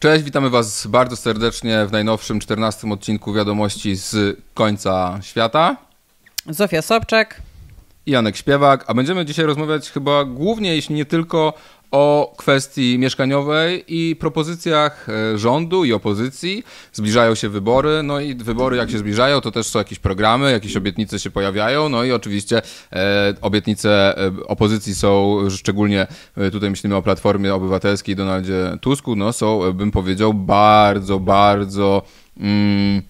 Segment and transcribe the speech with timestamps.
[0.00, 5.76] Cześć, witamy Was bardzo serdecznie w najnowszym 14 odcinku wiadomości z końca świata.
[6.46, 7.42] Zofia Sobczak
[8.06, 11.54] Janek Śpiewak, a będziemy dzisiaj rozmawiać chyba głównie, jeśli nie tylko
[11.90, 16.64] o kwestii mieszkaniowej i propozycjach e, rządu i opozycji.
[16.92, 20.76] Zbliżają się wybory, no i wybory jak się zbliżają, to też są jakieś programy, jakieś
[20.76, 26.06] obietnice się pojawiają, no i oczywiście e, obietnice e, opozycji są, szczególnie
[26.36, 32.02] e, tutaj myślimy o Platformie Obywatelskiej Donaldzie Tusku, no są, bym powiedział, bardzo, bardzo...
[32.40, 33.09] Mm,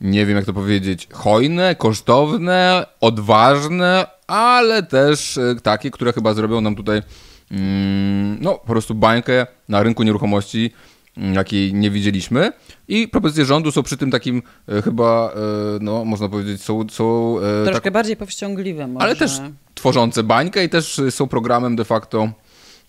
[0.00, 6.76] nie wiem jak to powiedzieć, hojne, kosztowne, odważne, ale też takie, które chyba zrobią nam
[6.76, 7.02] tutaj
[7.50, 10.70] Mm, no, po prostu bańkę na rynku nieruchomości,
[11.16, 12.52] mm, jakiej nie widzieliśmy.
[12.88, 15.38] I propozycje rządu są przy tym takim e, chyba, e,
[15.80, 16.88] no można powiedzieć, są...
[16.88, 19.06] są e, Troszkę tak, bardziej powściągliwe może.
[19.06, 19.40] Ale też
[19.74, 22.28] tworzące bańkę i też są programem de facto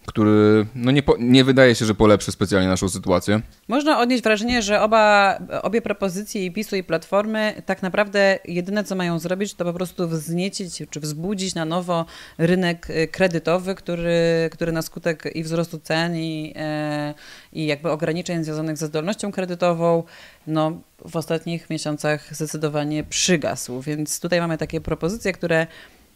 [0.07, 3.41] który no nie, po, nie wydaje się, że polepszy specjalnie naszą sytuację.
[3.67, 8.95] Można odnieść wrażenie, że oba, obie propozycje i PiSu i Platformy tak naprawdę jedyne co
[8.95, 12.05] mają zrobić to po prostu wzniecić czy wzbudzić na nowo
[12.37, 17.13] rynek y, kredytowy, który, który na skutek i wzrostu cen i, e,
[17.53, 20.03] i jakby ograniczeń związanych ze zdolnością kredytową
[20.47, 20.71] no,
[21.05, 23.81] w ostatnich miesiącach zdecydowanie przygasł.
[23.81, 25.67] Więc tutaj mamy takie propozycje, które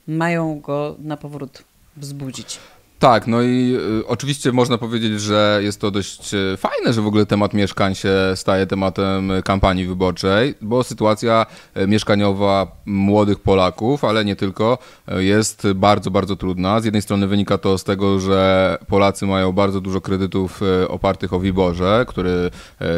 [0.08, 1.64] mają go na powrót
[1.98, 2.60] wzbudzić.
[3.02, 7.08] Tak, no i y, oczywiście można powiedzieć, że jest to dość y, fajne, że w
[7.08, 11.46] ogóle temat mieszkań się staje tematem kampanii wyborczej, bo sytuacja
[11.88, 14.78] mieszkaniowa młodych Polaków, ale nie tylko,
[15.18, 16.80] jest bardzo, bardzo trudna.
[16.80, 21.40] Z jednej strony wynika to z tego, że Polacy mają bardzo dużo kredytów opartych o
[21.40, 22.52] Wiborze, który,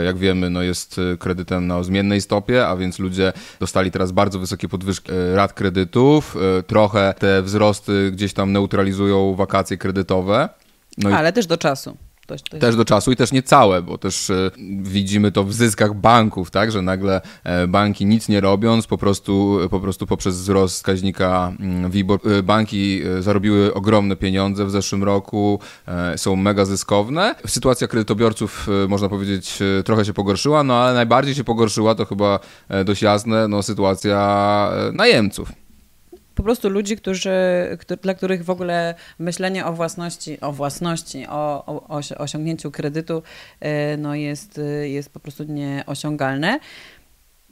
[0.06, 4.70] jak wiemy, no jest kredytem na zmiennej stopie, a więc ludzie dostali teraz bardzo wysokie
[4.70, 6.36] podwyżki rat kredytów.
[6.68, 10.50] Trochę te wzrosty gdzieś tam neutralizują wakacje kredytowe kredytowe.
[10.98, 11.98] No Ale też do czasu.
[12.28, 15.54] To, to też do czasu i też nie całe, bo też e, widzimy to w
[15.54, 20.38] zyskach banków, tak, że nagle e, banki nic nie robiąc, po prostu, po prostu poprzez
[20.38, 25.60] wzrost wskaźnika mm, WIBOR, e, banki zarobiły ogromne pieniądze w zeszłym roku,
[26.16, 27.36] są mega zyskowne.
[27.48, 32.40] Sytuacja kredytobiorców, można powiedzieć, trochę się pogorszyła, no ale najbardziej się pogorszyła, to chyba
[32.86, 35.63] dość jasne, no sytuacja najemców
[36.36, 37.32] po prostu ludzi, którzy,
[38.02, 43.24] dla których w ogóle myślenie o własności, o własności, o, o, osiągnięciu kredytu
[43.60, 46.60] e, no jest, jest po prostu nieosiągalne.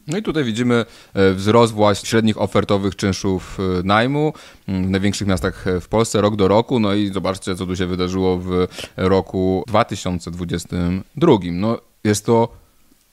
[0.08, 4.34] No i tutaj widzimy e, wzrost właśnie średnich ofertowych czynszów e, najmu
[4.68, 6.80] w największych miastach w Polsce rok do roku.
[6.80, 8.68] No i zobaczcie, co tu się wydarzyło w
[8.98, 11.38] roku 2022.
[11.52, 12.61] No jest to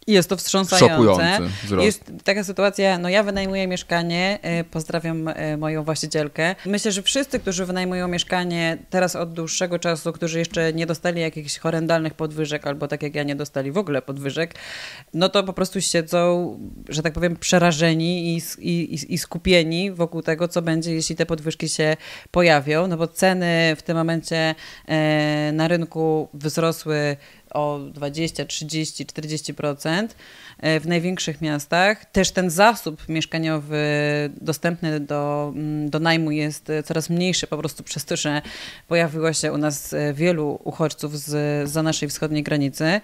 [0.07, 1.41] jest to wstrząsające.
[1.79, 6.55] Jest taka sytuacja, no ja wynajmuję mieszkanie, e, pozdrawiam e, moją właścicielkę.
[6.67, 11.59] Myślę, że wszyscy, którzy wynajmują mieszkanie teraz od dłuższego czasu, którzy jeszcze nie dostali jakichś
[11.59, 14.55] horrendalnych podwyżek, albo tak jak ja nie dostali w ogóle podwyżek,
[15.15, 20.49] no to po prostu siedzą, że tak powiem, przerażeni i, i, i skupieni wokół tego,
[20.49, 21.97] co będzie, jeśli te podwyżki się
[22.31, 24.55] pojawią, no bo ceny w tym momencie
[24.89, 27.17] e, na rynku wzrosły
[27.55, 30.11] o 20, 30, 40%
[30.63, 32.05] w największych miastach.
[32.05, 33.79] Też ten zasób mieszkaniowy
[34.41, 38.43] dostępny do, mm, do najmu jest coraz mniejszy, po prostu przez to, że
[38.89, 43.01] pojawiło się u nas wielu uchodźców z, za naszej wschodniej granicy.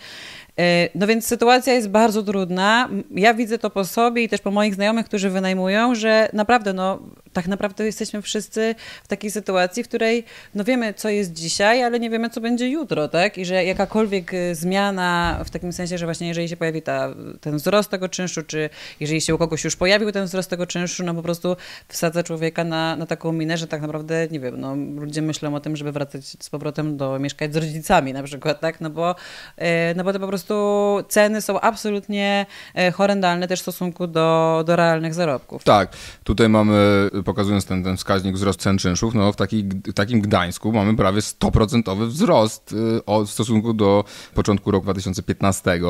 [0.58, 2.88] E, no więc sytuacja jest bardzo trudna.
[3.10, 6.98] Ja widzę to po sobie i też po moich znajomych, którzy wynajmują, że naprawdę, no
[7.32, 12.00] tak naprawdę jesteśmy wszyscy w takiej sytuacji, w której no wiemy, co jest dzisiaj, ale
[12.00, 13.38] nie wiemy, co będzie jutro, tak?
[13.38, 17.14] I że jakakolwiek zmiana w takim sensie, że właśnie jeżeli się pojawi ta,
[17.44, 21.04] ten wzrost tego czynszu, czy jeżeli się u kogoś już pojawił ten wzrost tego czynszu,
[21.04, 21.56] no po prostu
[21.88, 25.60] wsadza człowieka na, na taką minę, że tak naprawdę, nie wiem, no ludzie myślą o
[25.60, 28.80] tym, żeby wracać z powrotem do mieszkać z rodzicami na przykład, tak?
[28.80, 29.14] No bo,
[29.56, 30.54] e, no bo to po prostu
[31.08, 35.64] ceny są absolutnie e, horrendalne też w stosunku do, do realnych zarobków.
[35.64, 40.20] Tak, tutaj mamy pokazując ten, ten wskaźnik wzrost cen czynszów, no w, taki, w takim
[40.20, 42.74] Gdańsku mamy prawie 100% wzrost
[43.06, 44.04] od, w stosunku do
[44.34, 45.80] początku roku 2015.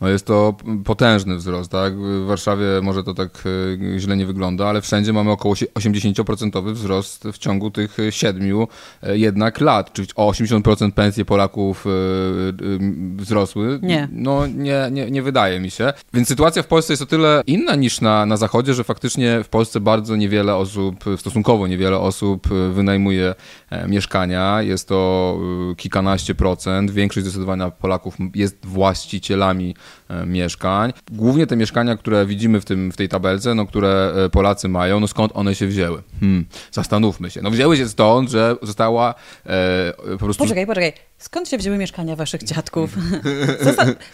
[0.00, 0.54] No jest to
[0.94, 1.96] potężny wzrost, tak?
[1.96, 7.24] W Warszawie może to tak y, źle nie wygląda, ale wszędzie mamy około 80% wzrost
[7.32, 8.68] w ciągu tych siedmiu
[9.08, 11.84] y, jednak lat, czyli o 80% pensje Polaków
[13.16, 13.78] wzrosły.
[13.82, 14.08] Nie.
[14.12, 15.92] No nie, nie, nie wydaje mi się.
[16.12, 19.48] Więc sytuacja w Polsce jest o tyle inna niż na, na Zachodzie, że faktycznie w
[19.48, 23.34] Polsce bardzo niewiele osób stosunkowo niewiele osób e, wynajmuje
[23.70, 24.62] e, mieszkania.
[24.62, 25.38] Jest to
[25.72, 26.90] e, kilkanaście procent.
[26.90, 29.74] Większość zdecydowania Polaków jest właścicielami
[30.26, 30.92] mieszkań.
[31.12, 35.08] Głównie te mieszkania, które widzimy w, tym, w tej tabelce, no, które Polacy mają, no
[35.08, 36.02] skąd one się wzięły?
[36.20, 37.42] Hmm, zastanówmy się.
[37.42, 39.14] No wzięły się stąd, że została
[39.46, 40.44] e, po prostu...
[40.44, 40.92] Poczekaj, poczekaj.
[41.18, 42.90] Skąd się wzięły mieszkania waszych dziadków?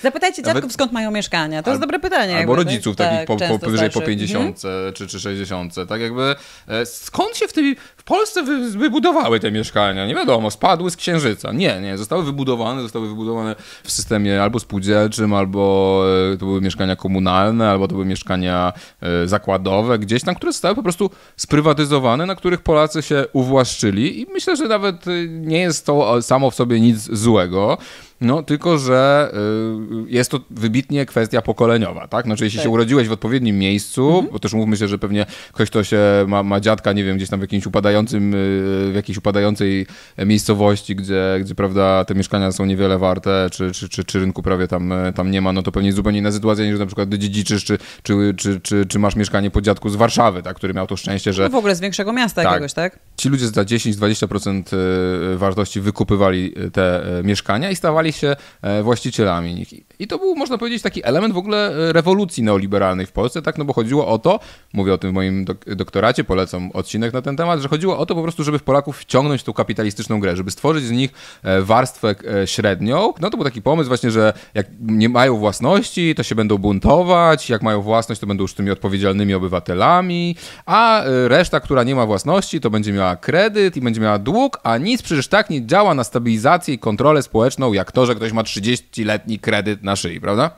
[0.03, 0.73] Zapytajcie dziadków, Nawet...
[0.73, 1.63] skąd mają mieszkania.
[1.63, 2.37] To jest dobre pytanie.
[2.37, 4.95] Albo jakby, rodziców tak, takich po, po, powyżej po 50 mhm.
[4.95, 5.75] czy, czy 60.
[5.89, 6.35] Tak jakby
[6.69, 10.07] e, skąd się w, tej, w Polsce wy, wybudowały te mieszkania?
[10.07, 11.53] Nie wiadomo, spadły z księżyca.
[11.53, 11.99] Nie, nie.
[11.99, 16.03] Zostały wybudowane, zostały wybudowane w systemie albo spółdzielczym, albo
[16.33, 20.75] e, to były mieszkania komunalne, albo to były mieszkania e, zakładowe gdzieś tam, które zostały
[20.75, 26.23] po prostu sprywatyzowane, na których Polacy się uwłaszczyli i myślę, że nawet nie jest to
[26.23, 27.79] samo w sobie nic złego.
[28.21, 29.31] No, tylko że
[30.07, 32.25] y, jest to wybitnie kwestia pokoleniowa, tak?
[32.25, 32.65] Znaczy, jeśli tak.
[32.65, 34.33] się urodziłeś w odpowiednim miejscu, mhm.
[34.33, 37.29] bo też mówmy się, że pewnie ktoś, kto się ma, ma dziadka, nie wiem, gdzieś
[37.29, 38.37] tam w jakimś upadającym, y,
[38.93, 39.87] w jakiejś upadającej
[40.19, 44.69] miejscowości, gdzie, gdzie prawda, te mieszkania są niewiele warte, czy, czy, czy, czy rynku prawie
[44.69, 47.65] tam, tam nie ma, no to pewnie jest zupełnie inna sytuacja niż na przykład dziedziczysz,
[47.65, 50.57] czy, czy, czy, czy, czy masz mieszkanie po dziadku z Warszawy, tak?
[50.57, 51.43] Który miał to szczęście, że...
[51.43, 52.99] No w ogóle z większego miasta tak, jakiegoś, tak?
[53.17, 54.63] Ci ludzie za 10-20%
[55.35, 58.37] y, wartości wykupywali te mieszkania i stawali się
[58.83, 59.67] właścicielami
[59.99, 63.59] I to był, można powiedzieć, taki element w ogóle e, rewolucji neoliberalnej w Polsce, tak?
[63.59, 64.41] No bo chodziło o to,
[64.73, 68.07] mówię o tym w moim dok doktoracie, polecam odcinek na ten temat, że chodziło o
[68.07, 71.11] to po prostu, żeby Polaków wciągnąć tą kapitalistyczną grę, żeby stworzyć z nich
[71.43, 73.13] e, warstwę e, średnią.
[73.21, 77.51] No to był taki pomysł właśnie, że jak nie mają własności, to się będą buntować,
[77.51, 80.37] jak mają własność, to będą już tymi odpowiedzialnymi obywatelami,
[80.67, 84.79] a reszta, która nie ma własności, to będzie miała kredyt i będzie miała dług, a
[84.79, 88.43] nic przecież tak nie działa na stabilizację i kontrolę społeczną, jak to, że ktoś ma
[88.43, 90.51] 30-letni kredyt na szyi, prawda?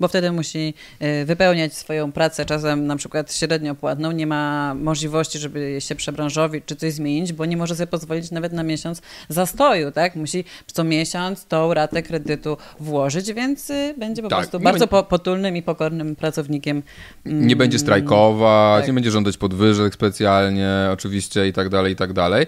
[0.00, 5.38] Bo wtedy musi y, wypełniać swoją pracę czasem na przykład średnio płatną, nie ma możliwości,
[5.38, 9.92] żeby się przebranżowić czy coś zmienić, bo nie może sobie pozwolić nawet na miesiąc zastoju,
[9.92, 10.16] tak?
[10.16, 15.04] Musi co miesiąc tą ratę kredytu włożyć, więc y, będzie po tak, prostu bardzo będzie...
[15.04, 16.82] potulnym i pokornym pracownikiem.
[17.24, 18.88] Nie będzie mm, strajkować, tak.
[18.88, 22.46] nie będzie żądać podwyżek specjalnie, oczywiście i tak dalej, i tak dalej.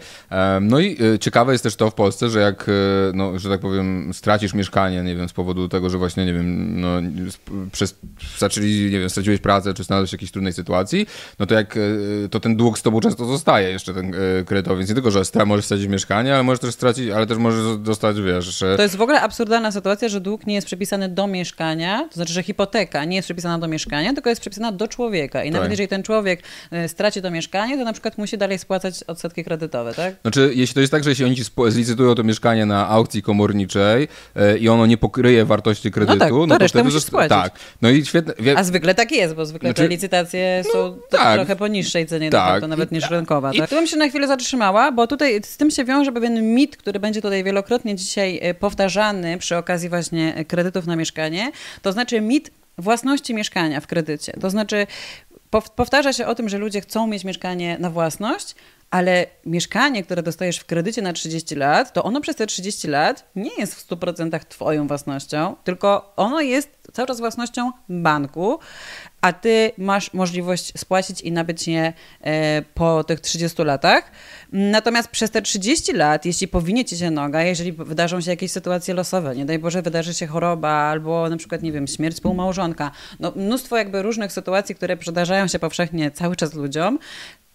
[0.61, 2.71] No i y, ciekawe jest też to w Polsce, że jak,
[3.15, 6.81] no, że tak powiem, stracisz mieszkanie, nie wiem, z powodu tego, że właśnie, nie wiem,
[6.81, 6.89] no,
[7.73, 7.95] przez,
[8.39, 11.07] zaczęli, nie wiem, straciłeś pracę, czy znalazłeś w jakiejś trudnej sytuacji,
[11.39, 11.81] no to jak, e,
[12.31, 15.23] to ten dług z tobą często zostaje jeszcze ten e, kredytowy, więc nie tylko, że
[15.47, 18.59] możesz stracić mieszkanie, ale możesz też stracić, ale też możesz dostać, wiesz...
[18.77, 22.33] To jest w ogóle absurdalna sytuacja, że dług nie jest przypisany do mieszkania, to znaczy,
[22.33, 25.71] że hipoteka nie jest przypisana do mieszkania, tylko jest przypisana do człowieka i nawet tak.
[25.71, 29.95] jeżeli ten człowiek e, straci to mieszkanie, to na przykład musi dalej spłacać odsetki kredytowe,
[29.95, 30.15] tak?
[30.23, 34.09] Znaczy, jeśli to jest tak, że jeśli oni ci zlicytują to mieszkanie na aukcji komorniczej
[34.61, 36.91] i ono nie pokryje wartości kredytu, no, tak, to no to wtedy...
[37.27, 37.53] Spłacić.
[37.53, 38.35] Tak, no i świetne.
[38.57, 42.07] A zwykle tak jest, bo zwykle znaczy, te licytacje no, są tak, trochę po niższej
[42.07, 43.53] cenie, tak, to nawet niż rynkowa.
[43.53, 43.67] Tak?
[43.67, 43.69] I...
[43.69, 47.01] Tu bym się na chwilę zatrzymała, bo tutaj z tym się wiąże pewien mit, który
[47.01, 51.51] będzie tutaj wielokrotnie dzisiaj e, powtarzany przy okazji właśnie kredytów na mieszkanie.
[51.83, 54.33] To znaczy mit własności mieszkania w kredycie.
[54.41, 54.87] To znaczy
[55.77, 58.55] powtarza się o tym, że ludzie chcą mieć mieszkanie na własność,
[58.91, 63.31] ale mieszkanie, które dostajesz w kredycie na 30 lat, to ono przez te 30 lat
[63.37, 68.59] nie jest w 100% twoją własnością, tylko ono jest cały czas własnością banku,
[69.21, 74.11] a ty masz możliwość spłacić i nabyć je e, po tych 30 latach.
[74.53, 78.95] Natomiast przez te 30 lat, jeśli powinie ci się noga, jeżeli wydarzą się jakieś sytuacje
[78.95, 82.91] losowe, nie daj Boże, wydarzy się choroba albo na przykład, nie wiem, śmierć współmałżonka,
[83.21, 86.99] no mnóstwo jakby różnych sytuacji, które przydarzają się powszechnie cały czas ludziom,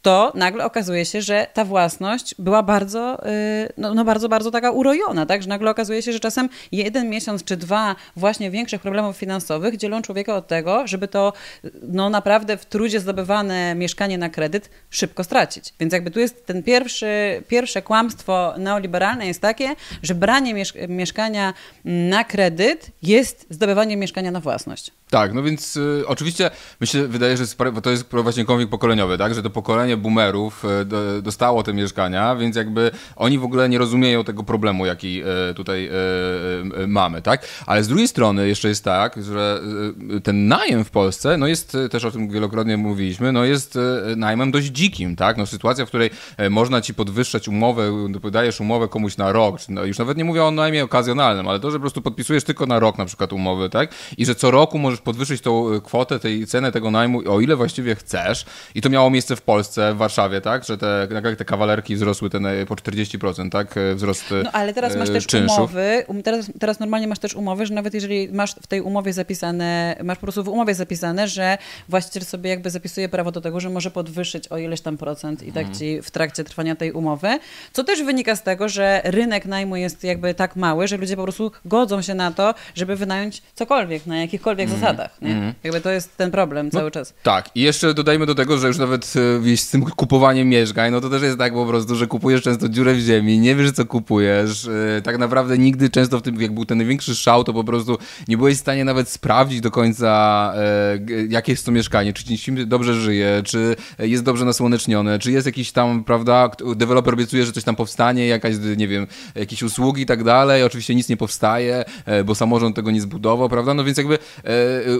[0.02, 4.72] to nagle okazuje się, że ta własność była bardzo, y, no, no, bardzo, bardzo taka
[4.72, 5.44] urojona, tak?
[5.44, 10.02] Że nagle okazuje się, że czasem jeden miesiąc czy dwa właśnie większych problemów finansowych dzielą
[10.02, 11.34] człowieka od tego, żeby to
[11.82, 15.74] no naprawdę w trudzie zdobywane mieszkanie na kredyt szybko stracić.
[15.80, 21.54] Więc jakby tu jest ten pierwszy, pierwsze kłamstwo neoliberalne jest takie, że branie miesz mieszkania
[21.86, 24.92] na kredyt jest zdobywanie mieszkania na własność.
[25.10, 27.44] Tak, no więc y, oczywiście myślę, wydaje, że
[27.84, 30.66] to jest właśnie konflikt pokoleniowy, tak, że to pokolenie boomerów
[31.18, 35.54] y, dostało te mieszkania, więc jakby oni w ogóle nie rozumieją tego problemu, jaki y,
[35.54, 35.90] tutaj
[36.84, 39.62] y, mamy, tak, ale z drugiej strony jeszcze jest tak, że
[40.24, 43.78] ten najem w Polsce, no jest, też o tym wielokrotnie mówiliśmy, no jest
[44.18, 46.10] najmem dość dzikim, tak, no sytuacja, w której
[46.50, 50.52] można ci podwyższać umowę, dajesz umowę komuś na rok, no już nawet nie mówię o
[50.52, 53.94] najmie okazjonalnym, ale to, że po prostu podpisujesz tylko na rok na przykład umowy, tak,
[54.18, 57.96] i że co roku możesz podwyższyć tą kwotę, tej cenę tego najmu, o ile właściwie
[57.96, 58.46] chcesz.
[58.76, 60.66] I to miało miejsce w Polsce, w Warszawie, tak?
[60.66, 61.08] Że te,
[61.38, 63.76] te kawalerki wzrosły ten, po 40%, tak?
[63.96, 65.58] Wzrost No ale teraz masz y, też czynszów.
[65.58, 69.14] umowy, um, teraz, teraz normalnie masz też umowy, że nawet jeżeli masz w tej umowie
[69.14, 71.58] zapisane, masz po prostu w umowie zapisane, że
[71.90, 75.52] właściciel sobie jakby zapisuje prawo do tego, że może podwyższyć o ileś tam procent i
[75.52, 75.80] tak mhm.
[75.80, 77.40] ci w trakcie trwania tej umowy,
[77.74, 81.24] co też wynika z tego, że rynek najmu jest jakby tak mały, że ludzie po
[81.24, 84.80] prostu godzą się na to, żeby wynająć cokolwiek, na jakichkolwiek mm.
[84.80, 85.22] zasadach.
[85.22, 85.32] Nie?
[85.32, 85.54] Mm.
[85.64, 87.14] Jakby to jest ten problem no, cały czas.
[87.24, 89.14] Tak, i jeszcze dodajmy do tego, że już nawet
[89.72, 92.94] e, tym kupowaniem mieszkań, no to też jest tak po prostu, że kupujesz często dziurę
[92.94, 96.66] w ziemi, nie wiesz co kupujesz, e, tak naprawdę nigdy często w tym, jak był
[96.66, 97.98] ten największy szał, to po prostu
[98.28, 101.00] nie byłeś w stanie nawet sprawdzić do końca, e,
[101.30, 105.72] jakie jest to mieszkanie, czy ci dobrze żyje, czy jest dobrze nasłonecznione, czy jest jakiś
[105.72, 110.24] tam, prawda, deweloper obiecuje, że coś tam powstanie, jakaś, nie wiem, jakieś usługi i tak
[110.24, 114.18] dalej, oczywiście nic nie powstaje, e, bo samorząd tego nie zbudował, prawda, no więc jakby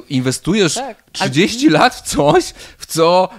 [0.10, 1.04] inwestujesz tak.
[1.12, 1.80] 30 Ale...
[1.80, 3.30] lat w coś, w co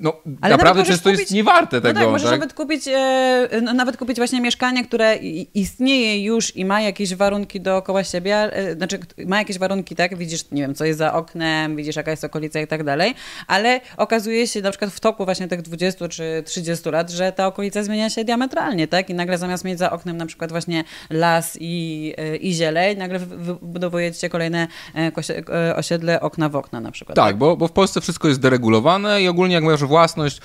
[0.00, 1.94] no, naprawdę często kupić, jest niewarte tego.
[1.94, 2.40] No tak, możesz tak?
[2.40, 5.16] nawet kupić e, no, nawet kupić właśnie mieszkanie, które
[5.54, 10.50] istnieje już i ma jakieś warunki dookoła siebie, e, znaczy ma jakieś warunki, tak, widzisz,
[10.50, 13.14] nie wiem, co jest za oknem, widzisz jaka jest okolica i tak dalej,
[13.46, 17.46] ale okazuje się na przykład w toku właśnie tych 20 czy 30 lat, że ta
[17.46, 21.56] okolica zmienia się diametralnie, tak, i nagle zamiast mieć za oknem na przykład właśnie las
[21.60, 24.68] i, e, i zieleń, nagle wybudowujecie kolejne
[25.76, 27.16] osiedle okna w okna na przykład.
[27.16, 27.38] Tak, tak?
[27.38, 30.40] Bo, bo w Polsce wszystko jest deregulowane i ogólnie jak masz własność,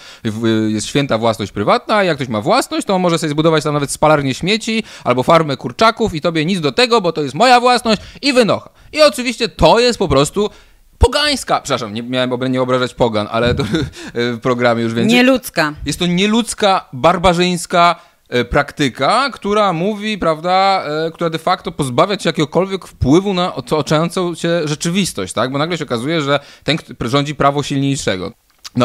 [0.67, 3.73] jest święta własność prywatna, a jak ktoś ma własność, to on może sobie zbudować tam
[3.73, 7.59] nawet spalarnię śmieci albo farmę kurczaków i tobie nic do tego, bo to jest moja
[7.59, 8.69] własność i wynocha.
[8.93, 10.49] I oczywiście to jest po prostu
[10.97, 13.63] pogańska, przepraszam, nie miałem nie obrażać pogan, ale to
[14.13, 15.17] w programie już więcej.
[15.17, 15.73] Nieludzka.
[15.85, 17.95] Jest to nieludzka, barbarzyńska
[18.29, 24.35] e, praktyka, która mówi, prawda, e, która de facto pozbawia cię jakiegokolwiek wpływu na otaczającą
[24.35, 25.51] cię rzeczywistość, tak?
[25.51, 28.31] Bo nagle się okazuje, że ten rządzi prawo silniejszego.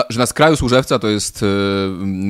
[0.08, 1.46] Że na skraju Służewca, to jest y,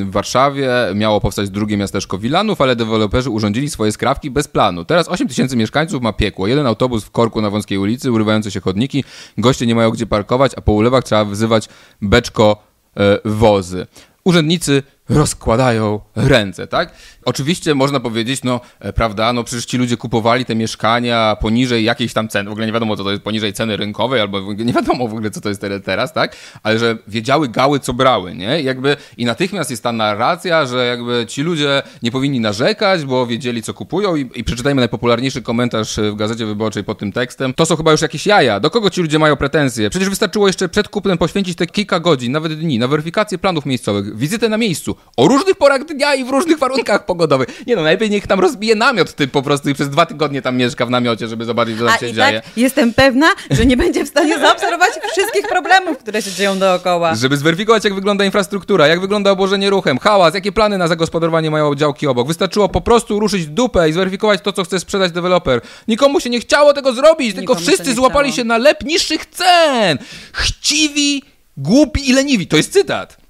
[0.05, 4.85] w Warszawie, miało powstać drugie miasteczko Wilanów, ale deweloperzy urządzili swoje skrawki bez planu.
[4.85, 6.47] Teraz 8 tysięcy mieszkańców ma piekło.
[6.47, 9.05] Jeden autobus w korku na wąskiej ulicy, urywające się chodniki,
[9.39, 11.69] goście nie mają gdzie parkować, a po ulewach trzeba wyzywać
[12.03, 12.63] beczko
[12.97, 13.87] e, wozy.
[14.25, 16.93] Urzędnicy rozkładają ręce, tak?
[17.25, 22.13] Oczywiście można powiedzieć, no e, prawda, no przecież ci ludzie kupowali te mieszkania poniżej jakiejś
[22.13, 25.09] tam ceny, w ogóle nie wiadomo co to jest, poniżej ceny rynkowej, albo nie wiadomo
[25.09, 26.37] w ogóle co to jest teraz, tak?
[26.63, 28.63] Ale że wiedziały gały co brały, nie?
[28.63, 33.63] Jakby i natychmiast jest ta narracja, że jakby ci ludzie nie powinni narzekać, bo wiedzieli
[33.63, 37.55] co kupują i, i przeczytajmy najpopularniejszy komentarz w Gazecie Wyborczej pod tym tekstem.
[37.55, 38.61] To są chyba już jakieś jaja.
[38.61, 39.91] Do kogo ci ludzie mają pretensje?
[39.91, 44.17] Przecież wystarczyło jeszcze przed kupnem poświęcić te kilka godzin, nawet dni, na weryfikację planów miejscowych,
[44.17, 47.63] wizytę na miejscu, o różnych porach dnia i w różnych warunkach pogodowych.
[47.67, 50.57] Nie no, najlepiej niech tam rozbije namiot ty po prostu i przez dwa tygodnie tam
[50.57, 52.41] mieszka w namiocie, żeby zobaczyć, co tam A się i dzieje.
[52.41, 57.15] Tak jestem pewna, że nie będzie w stanie zaobserwować wszystkich problemów, które się dzieją dookoła.
[57.15, 61.75] Żeby zweryfikować, jak wygląda infrastruktura, jak wygląda obłożenie ruchem, hałas, jakie plany na zagospodarowanie mają
[61.75, 62.27] działki obok.
[62.27, 65.61] Wystarczyło po prostu ruszyć dupę i zweryfikować to, co chce sprzedać deweloper.
[65.89, 68.37] Nikomu się nie chciało tego zrobić, Nikomu tylko wszyscy złapali chciało.
[68.37, 69.99] się na lep niższych cen.
[70.33, 71.23] Chciwi,
[71.57, 72.47] głupi i leniwi.
[72.47, 73.26] To jest cytat.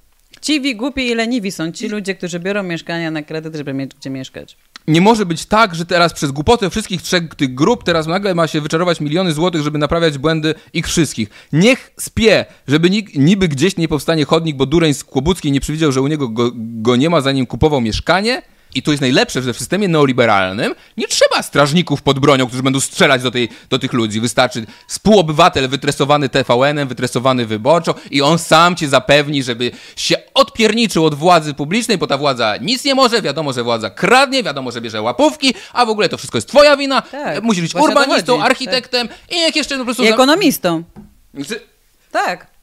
[0.46, 4.10] Chciwi, głupi i leniwi są ci ludzie, którzy biorą mieszkania na kredyt, żeby mieć gdzie
[4.10, 4.56] mieszkać.
[4.88, 8.46] Nie może być tak, że teraz przez głupotę wszystkich trzech tych grup teraz nagle ma
[8.46, 11.30] się wyczarować miliony złotych, żeby naprawiać błędy ich wszystkich.
[11.52, 16.02] Niech spie, żeby niby gdzieś nie powstanie chodnik, bo Dureń z Kłobuckiej nie przewidział, że
[16.02, 18.42] u niego go, go nie ma, zanim kupował mieszkanie
[18.76, 22.80] i to jest najlepsze, że w systemie neoliberalnym nie trzeba strażników pod bronią, którzy będą
[22.80, 24.20] strzelać do, tej, do tych ludzi.
[24.20, 31.14] Wystarczy współobywatel wytresowany TVN-em, wytresowany wyborczo i on sam cię zapewni, żeby się odpierniczył od
[31.14, 35.02] władzy publicznej, bo ta władza nic nie może, wiadomo, że władza kradnie, wiadomo, że bierze
[35.02, 37.02] łapówki, a w ogóle to wszystko jest twoja wina.
[37.02, 39.18] Tak, Musisz być urbanistą, architektem tak.
[39.30, 40.04] i jak jeszcze po prostu...
[40.04, 40.82] I ekonomistą.
[42.12, 42.55] Tak.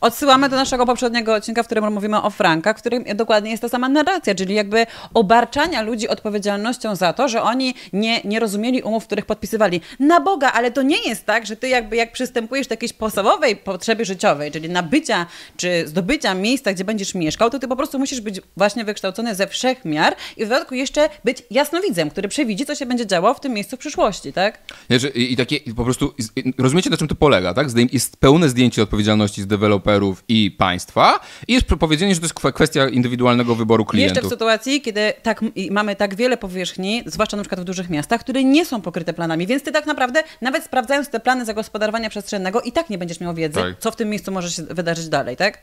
[0.00, 3.68] Odsyłamy do naszego poprzedniego odcinka, w którym mówimy o frankach, w którym dokładnie jest ta
[3.68, 9.06] sama narracja, czyli jakby obarczania ludzi odpowiedzialnością za to, że oni nie, nie rozumieli umów,
[9.06, 9.80] których podpisywali.
[9.98, 13.56] Na Boga, ale to nie jest tak, że ty jakby jak przystępujesz do jakiejś podstawowej
[13.56, 15.26] potrzeby życiowej, czyli nabycia
[15.56, 19.46] czy zdobycia miejsca, gdzie będziesz mieszkał, to ty po prostu musisz być właśnie wykształcony ze
[19.46, 23.40] wszech miar i w dodatku jeszcze być jasnowidzem, który przewidzi, co się będzie działo w
[23.40, 24.58] tym miejscu w przyszłości, tak?
[24.90, 26.14] Znaczy, i, i takie po prostu,
[26.58, 27.68] rozumiecie na czym to polega, tak?
[27.92, 32.54] Jest pełne zdjęcie odpowiedzialności z deweloperów deweloperów i państwa i jest powiedzenie, że to jest
[32.54, 34.16] kwestia indywidualnego wyboru klientów.
[34.16, 38.20] Jeszcze w sytuacji, kiedy tak, mamy tak wiele powierzchni, zwłaszcza na przykład w dużych miastach,
[38.20, 42.60] które nie są pokryte planami, więc ty tak naprawdę nawet sprawdzając te plany zagospodarowania przestrzennego
[42.60, 43.78] i tak nie będziesz miał wiedzy, tak.
[43.78, 45.58] co w tym miejscu może się wydarzyć dalej, tak?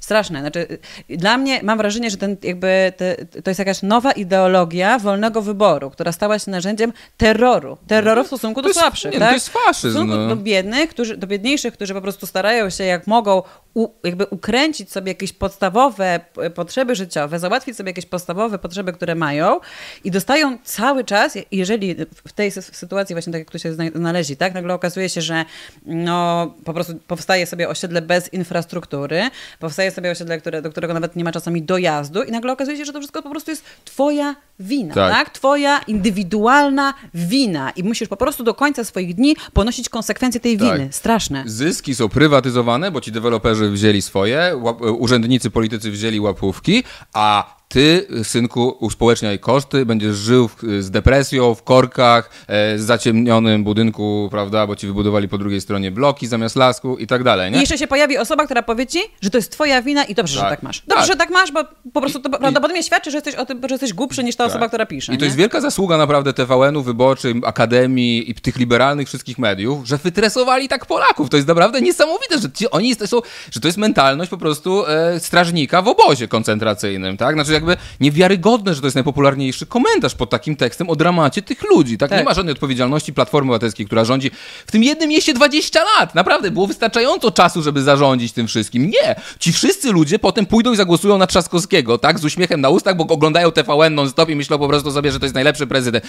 [0.00, 0.40] Straszne.
[0.40, 0.78] Znaczy,
[1.08, 5.90] dla mnie mam wrażenie, że ten jakby te, to jest jakaś nowa ideologia wolnego wyboru,
[5.90, 7.76] która stała się narzędziem terroru.
[7.86, 9.12] Terroru w stosunku do jest, słabszych.
[9.12, 9.28] Nie, tak?
[9.28, 9.88] To jest faszyzm.
[9.88, 10.28] W stosunku no.
[10.28, 13.42] do biednych, którzy, do biedniejszych, którzy po prostu starają się jak mogą
[13.74, 16.20] u, jakby ukręcić sobie jakieś podstawowe
[16.54, 19.60] potrzeby życiowe, załatwić sobie jakieś podstawowe potrzeby, które mają
[20.04, 24.54] i dostają cały czas, jeżeli w tej sytuacji właśnie tak jak tu się znaleźli, tak,
[24.54, 25.44] nagle okazuje się, że
[25.86, 30.94] no, po prostu powstaje sobie osiedle bez infrastruktury, powstaje sobie sobie osiedle, które, do którego
[30.94, 33.64] nawet nie ma czasami dojazdu i nagle okazuje się, że to wszystko po prostu jest
[33.84, 35.12] twoja wina, tak.
[35.12, 35.30] tak?
[35.30, 40.78] Twoja indywidualna wina i musisz po prostu do końca swoich dni ponosić konsekwencje tej tak.
[40.78, 40.92] winy.
[40.92, 41.42] Straszne.
[41.46, 44.56] Zyski są prywatyzowane, bo ci deweloperzy wzięli swoje,
[44.98, 51.62] urzędnicy, politycy wzięli łapówki, a ty, synku, uspołeczniaj koszty, będziesz żył w, z depresją, w
[51.62, 56.98] korkach, e, z zaciemnionym budynku, prawda, bo ci wybudowali po drugiej stronie bloki zamiast lasku
[56.98, 57.56] i tak dalej, nie?
[57.56, 60.40] I jeszcze się pojawi osoba, która powie ci, że to jest twoja wina i dobrze,
[60.40, 60.44] tak.
[60.44, 60.82] że tak masz.
[60.86, 61.06] Dobrze, tak.
[61.06, 63.92] że tak masz, bo po prostu to prawdopodobnie świadczy, że jesteś o tym, że jesteś
[63.92, 64.50] głupszy niż ta tak.
[64.50, 65.14] osoba, która pisze.
[65.14, 65.26] I to nie?
[65.26, 70.86] jest wielka zasługa naprawdę TVN-u, Wyborczej, Akademii i tych liberalnych wszystkich mediów, że wytresowali tak
[70.86, 71.30] Polaków.
[71.30, 75.20] To jest naprawdę niesamowite, że ci, oni są, że to jest mentalność po prostu e,
[75.20, 77.34] strażnika w obozie koncentracyjnym, tak?
[77.34, 81.98] Znaczy jakby niewiarygodne, że to jest najpopularniejszy komentarz pod takim tekstem o dramacie tych ludzi.
[81.98, 82.10] Tak?
[82.10, 82.18] tak.
[82.18, 84.30] Nie ma żadnej odpowiedzialności Platformy Obywatelskiej, która rządzi
[84.66, 86.14] w tym jednym mieście 20 lat.
[86.14, 88.90] Naprawdę, było wystarczająco czasu, żeby zarządzić tym wszystkim.
[88.90, 89.20] Nie!
[89.38, 92.18] Ci wszyscy ludzie potem pójdą i zagłosują na Trzaskowskiego, tak?
[92.18, 95.24] Z uśmiechem na ustach, bo oglądają TVN non-stop i myślą po prostu sobie, że to
[95.24, 96.04] jest najlepszy prezydent.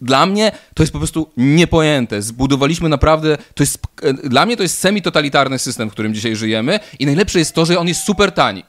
[0.00, 2.22] Dla mnie to jest po prostu niepojęte.
[2.22, 3.78] Zbudowaliśmy naprawdę, to jest,
[4.24, 7.78] dla mnie to jest semi-totalitarny system, w którym dzisiaj żyjemy i najlepsze jest to, że
[7.78, 8.64] on jest super tani.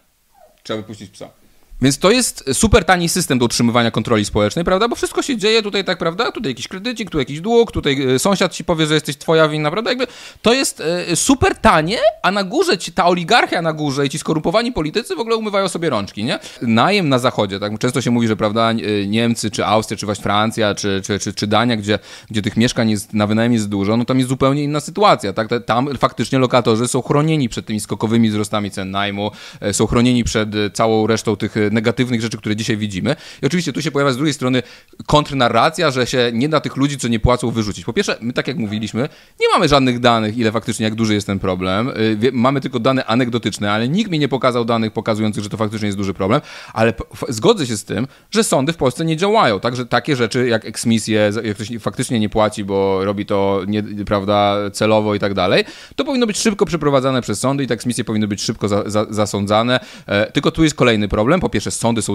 [0.63, 1.42] Trzeba wypuścić psa.
[1.83, 4.87] Więc to jest super tani system do utrzymywania kontroli społecznej, prawda?
[4.87, 6.31] Bo wszystko się dzieje tutaj tak, prawda?
[6.31, 9.71] Tutaj jakiś kredycik, tu jakiś dług, tutaj e, sąsiad ci powie, że jesteś twoja wina,
[9.71, 9.91] prawda?
[9.91, 10.07] Jakby
[10.41, 14.19] to jest e, super tanie, a na górze ci, ta oligarchia na górze i ci
[14.19, 16.39] skorumpowani politycy w ogóle umywają sobie rączki, nie?
[16.61, 17.79] Najem na zachodzie, tak?
[17.79, 21.33] Często się mówi, że prawda, e, Niemcy, czy Austria, czy właśnie Francja, czy, czy, czy,
[21.33, 21.99] czy Dania, gdzie,
[22.31, 25.47] gdzie tych mieszkań jest, na wynajem jest dużo, no tam jest zupełnie inna sytuacja, tak?
[25.65, 29.31] Tam faktycznie lokatorzy są chronieni przed tymi skokowymi wzrostami cen najmu,
[29.71, 33.15] są chronieni przed całą resztą tych negatywnych rzeczy, które dzisiaj widzimy.
[33.41, 34.63] I oczywiście tu się pojawia z drugiej strony
[35.05, 37.85] kontrnarracja, że się nie da tych ludzi, co nie płacą, wyrzucić.
[37.85, 39.09] Po pierwsze, my tak jak mówiliśmy,
[39.41, 41.89] nie mamy żadnych danych, ile faktycznie, jak duży jest ten problem.
[42.23, 45.85] Y, mamy tylko dane anegdotyczne, ale nikt mi nie pokazał danych pokazujących, że to faktycznie
[45.85, 46.41] jest duży problem,
[46.73, 46.93] ale
[47.29, 49.59] zgodzę się z tym, że sądy w Polsce nie działają.
[49.59, 54.57] Także takie rzeczy jak eksmisje, jak ktoś faktycznie nie płaci, bo robi to nie, prawda,
[54.73, 55.63] celowo i tak dalej,
[55.95, 59.05] to powinno być szybko przeprowadzane przez sądy i te eksmisje powinny być szybko za, za,
[59.09, 59.79] zasądzane.
[60.07, 61.39] E, tylko tu jest kolejny problem.
[61.39, 62.13] Po pierwsze, sądy są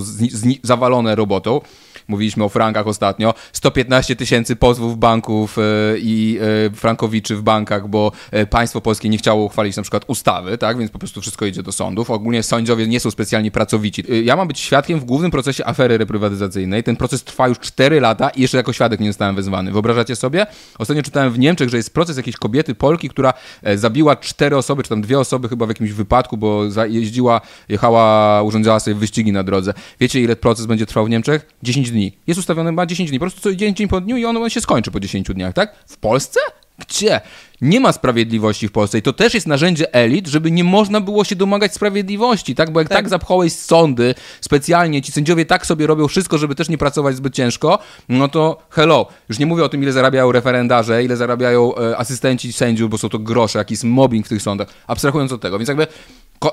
[0.62, 1.60] zawalone robotą.
[2.08, 3.34] Mówiliśmy o frankach ostatnio.
[3.52, 5.62] 115 tysięcy pozwów banków e,
[5.98, 10.58] i e, frankowiczy w bankach, bo e, państwo polskie nie chciało uchwalić na przykład ustawy,
[10.58, 10.78] tak?
[10.78, 12.10] Więc po prostu wszystko idzie do sądów.
[12.10, 14.04] Ogólnie sędziowie nie są specjalnie pracowici.
[14.24, 16.82] Ja mam być świadkiem w głównym procesie afery reprywatyzacyjnej.
[16.82, 19.72] Ten proces trwa już 4 lata i jeszcze jako świadek nie zostałem wezwany.
[19.72, 20.46] Wyobrażacie sobie?
[20.78, 23.32] Ostatnio czytałem w Niemczech, że jest proces jakiejś kobiety, Polki, która
[23.74, 28.80] zabiła cztery osoby, czy tam dwie osoby chyba w jakimś wypadku, bo jeździła, jechała, urządzała
[28.80, 29.74] sobie wyścigi na drodze.
[30.00, 31.46] Wiecie, ile proces będzie trwał w Niemczech?
[31.62, 31.97] 10 dni.
[32.26, 33.18] Jest ustawiony ma 10 dni.
[33.18, 35.76] Po prostu co dzień, dzień po dniu i on się skończy po 10 dniach, tak?
[35.86, 36.40] W Polsce?
[36.78, 37.20] Gdzie?
[37.60, 41.24] Nie ma sprawiedliwości w Polsce i to też jest narzędzie elit, żeby nie można było
[41.24, 42.70] się domagać sprawiedliwości, tak?
[42.70, 46.68] Bo jak tak, tak zapchałeś sądy specjalnie, ci sędziowie tak sobie robią wszystko, żeby też
[46.68, 49.06] nie pracować zbyt ciężko, no to hello.
[49.28, 53.08] Już nie mówię o tym, ile zarabiają referendarze, ile zarabiają e, asystenci sędziów, bo są
[53.08, 55.58] to grosze, jaki jest mobbing w tych sądach, abstrahując od tego.
[55.58, 55.86] Więc jakby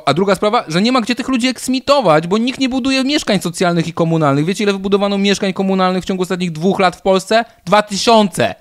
[0.06, 3.42] a druga sprawa, że nie ma gdzie tych ludzi eksmitować, bo nikt nie buduje mieszkań
[3.42, 4.46] socjalnych i komunalnych.
[4.46, 7.46] Wiecie, ile wybudowano mieszkań komunalnych w ciągu ostatnich dwóch lat w Polsce?
[7.66, 8.56] Dwa tysiące!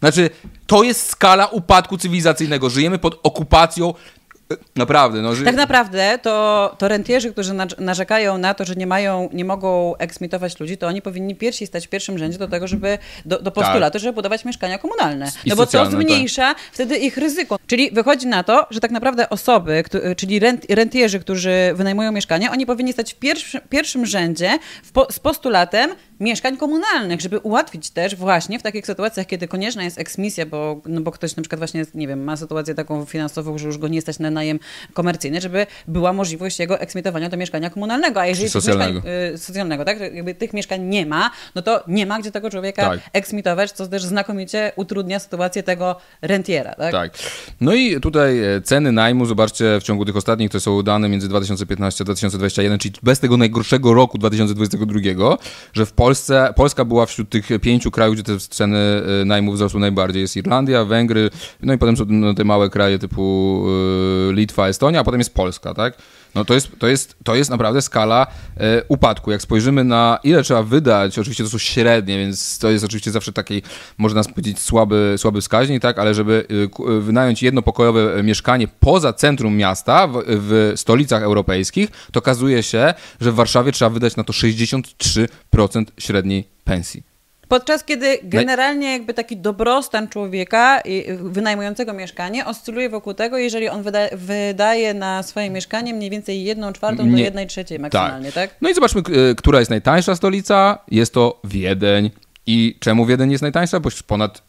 [0.00, 0.30] Znaczy,
[0.66, 2.70] to jest skala upadku cywilizacyjnego.
[2.70, 3.94] Żyjemy pod okupacją
[4.76, 5.22] Naprawdę.
[5.22, 5.44] No, że...
[5.44, 10.60] Tak naprawdę to, to rentierzy, którzy narzekają na to, że nie mają, nie mogą eksmitować
[10.60, 13.92] ludzi, to oni powinni pierwsi stać w pierwszym rzędzie do tego, żeby do, do postulatu,
[13.92, 14.02] tak.
[14.02, 15.32] żeby budować mieszkania komunalne.
[15.46, 16.58] no bo to zmniejsza tak.
[16.72, 17.58] wtedy ich ryzyko.
[17.66, 19.84] Czyli wychodzi na to, że tak naprawdę osoby,
[20.16, 24.58] czyli rent, rentierzy, którzy wynajmują mieszkania, oni powinni stać w pierwszym, pierwszym rzędzie
[24.92, 29.98] po, z postulatem mieszkań komunalnych, żeby ułatwić też właśnie w takich sytuacjach, kiedy konieczna jest
[29.98, 33.66] eksmisja, bo, no bo ktoś na przykład właśnie, nie wiem, ma sytuację taką finansową, że
[33.66, 34.58] już go nie stać na najem
[34.92, 38.20] komercyjny, żeby była możliwość jego eksmitowania do mieszkania komunalnego.
[38.20, 38.94] A jeżeli socjalnego.
[38.94, 40.00] Mieszkań, y, socjalnego, tak?
[40.00, 43.00] Jakby tych mieszkań nie ma, no to nie ma gdzie tego człowieka tak.
[43.12, 46.74] eksmitować, co też znakomicie utrudnia sytuację tego rentiera.
[46.74, 46.92] Tak?
[46.92, 47.12] tak.
[47.60, 51.28] No i tutaj e, ceny najmu, zobaczcie, w ciągu tych ostatnich, to są dane między
[51.28, 55.36] 2015 a 2021, czyli bez tego najgorszego roku 2022,
[55.72, 56.09] że w Polsce,
[56.56, 60.22] Polska była wśród tych pięciu krajów, gdzie te ceny e, najmu wzrosły najbardziej.
[60.22, 61.30] Jest Irlandia, Węgry,
[61.62, 63.64] no i potem są te małe kraje typu
[64.30, 65.94] e, Litwa, Estonia, a potem jest Polska, tak?
[66.34, 69.30] No to jest, to jest, to jest naprawdę skala e, upadku.
[69.30, 73.32] Jak spojrzymy na ile trzeba wydać, oczywiście to są średnie, więc to jest oczywiście zawsze
[73.32, 73.62] taki,
[73.98, 75.98] można powiedzieć, słaby, słaby wskaźnik, tak?
[75.98, 82.18] Ale żeby e, e, wynająć jednopokojowe mieszkanie poza centrum miasta, w, w stolicach europejskich, to
[82.18, 85.28] okazuje się, że w Warszawie trzeba wydać na to 63%
[85.98, 87.09] średniej pensji.
[87.50, 90.80] Podczas kiedy generalnie jakby taki dobrostan człowieka
[91.22, 96.72] wynajmującego mieszkanie oscyluje wokół tego, jeżeli on wyda wydaje na swoje mieszkanie mniej więcej jedną
[96.72, 97.12] czwartą Nie.
[97.12, 98.50] do jednej trzeciej maksymalnie, tak.
[98.50, 98.58] tak?
[98.60, 99.02] No i zobaczmy,
[99.36, 100.78] która jest najtańsza stolica.
[100.90, 102.10] Jest to Wiedeń.
[102.52, 103.80] I czemu Wiedeń jest najtańsza?
[103.80, 104.42] Bo ponad,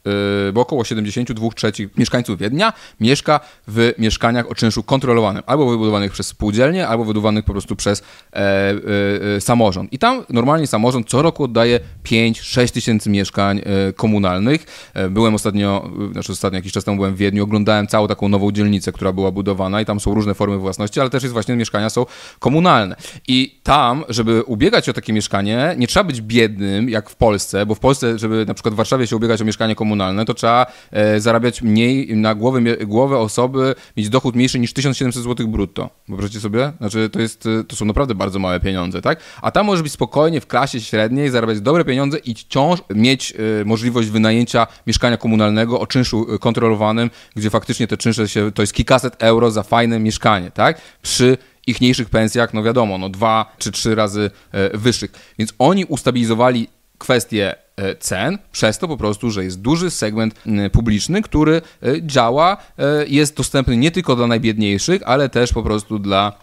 [0.45, 6.11] yy, bo około 72 trzecich mieszkańców Wiednia mieszka w mieszkaniach o czynszu kontrolowanym, albo wybudowanych
[6.11, 9.93] przez spółdzielnie, albo wybudowanych po prostu przez e, e, e samorząd.
[9.93, 14.91] I tam normalnie samorząd co roku oddaje 5-6 tysięcy mieszkań e, komunalnych.
[14.93, 18.51] E, byłem ostatnio, znaczy ostatnio jakiś czas temu byłem w Wiedniu, oglądałem całą taką nową
[18.51, 21.89] dzielnicę, która była budowana i tam są różne formy własności, ale też jest właśnie mieszkania
[21.89, 22.05] są
[22.39, 22.95] komunalne.
[23.27, 27.75] I tam, żeby ubiegać o takie mieszkanie, nie trzeba być biednym, jak w Polsce, bo
[27.75, 30.65] w Polsce Polsce, żeby na przykład w Warszawie się ubiegać o mieszkanie komunalne, to trzeba
[30.91, 35.89] e, zarabiać mniej na głowę, głowę osoby, mieć dochód mniejszy niż 1700 zł brutto.
[36.07, 36.71] Wyobraźcie sobie?
[36.77, 39.19] Znaczy, to, jest, e, to są naprawdę bardzo małe pieniądze, tak?
[39.41, 43.65] A tam może być spokojnie w klasie średniej, zarabiać dobre pieniądze i wciąż mieć e,
[43.65, 49.15] możliwość wynajęcia mieszkania komunalnego o czynszu kontrolowanym, gdzie faktycznie te czynsze się, to jest kilkaset
[49.19, 50.81] euro za fajne mieszkanie, tak?
[51.01, 54.31] Przy ichniejszych pensjach, no wiadomo, no dwa czy trzy razy
[54.73, 55.11] wyższych.
[55.39, 57.55] Więc oni ustabilizowali kwestię
[57.99, 60.35] cen, przez to po prostu, że jest duży segment
[60.71, 65.99] publiczny, który e, działa, e, jest dostępny nie tylko dla najbiedniejszych, ale też po prostu
[65.99, 66.33] dla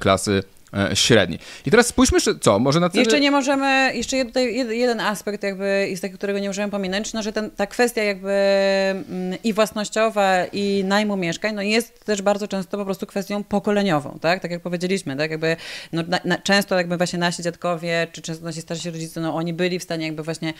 [0.00, 0.42] klasy
[0.76, 1.38] E, średni.
[1.66, 2.90] I teraz spójrzmy, co, może na.
[2.94, 7.22] Jeszcze nie możemy, jeszcze tutaj jeden aspekt jakby jest taki, którego nie możemy pominąć, no,
[7.22, 12.48] że ten, ta kwestia jakby mm, i własnościowa i najmu mieszkań, no jest też bardzo
[12.48, 15.56] często po prostu kwestią pokoleniową, tak, tak jak powiedzieliśmy, tak, jakby
[15.92, 19.52] no, na, na, często jakby właśnie nasi dziadkowie, czy często nasi starsi rodzice, no oni
[19.52, 20.54] byli w stanie jakby właśnie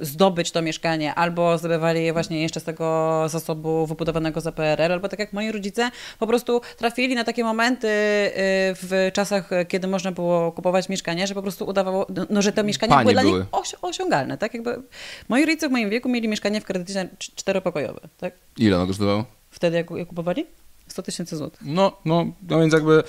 [0.00, 5.08] zdobyć to mieszkanie, albo zdobywali je właśnie jeszcze z tego zasobu wybudowanego za PRL, albo
[5.08, 8.30] tak jak moi rodzice po prostu trafili na takie momenty y,
[8.74, 12.94] w czasach kiedy można było kupować mieszkania, że po prostu udawało, no, że te mieszkania
[12.94, 13.46] Panie były dla nich
[13.82, 14.54] osiągalne, tak?
[14.54, 14.82] Jakby
[15.28, 18.34] moi rodzice w moim wieku mieli mieszkanie w kredycie czteropokojowe, tak?
[18.58, 19.24] Ile ono kosztowało?
[19.50, 20.46] Wtedy jak je kupowali?
[20.88, 21.60] 100 tysięcy złotych.
[21.64, 23.02] No, no, no więc jakby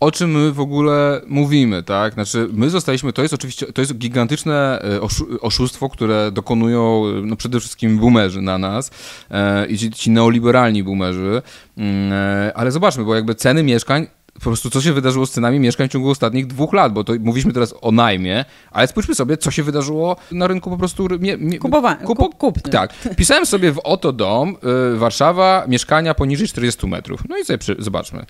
[0.00, 2.14] o czym my w ogóle mówimy, tak?
[2.14, 5.00] Znaczy, my zostaliśmy, to jest oczywiście, to jest gigantyczne e,
[5.40, 8.90] oszustwo, które dokonują no przede wszystkim boomerzy na nas
[9.30, 11.42] e, i ci, ci neoliberalni boomerzy,
[11.76, 14.06] mm, e, ale zobaczmy, bo jakby ceny mieszkań
[14.40, 17.12] po prostu co się wydarzyło z cenami mieszkań w ciągu ostatnich dwóch lat, bo to
[17.20, 21.08] mówiliśmy teraz o najmie, ale spójrzmy sobie, co się wydarzyło na rynku po prostu...
[21.20, 22.92] Mie, mie, Kupowa kupo, kup, Tak.
[23.16, 24.56] Pisałem sobie w Oto Dom,
[24.94, 27.20] y, Warszawa, mieszkania poniżej 40 metrów.
[27.28, 28.26] No i sobie przy, zobaczmy.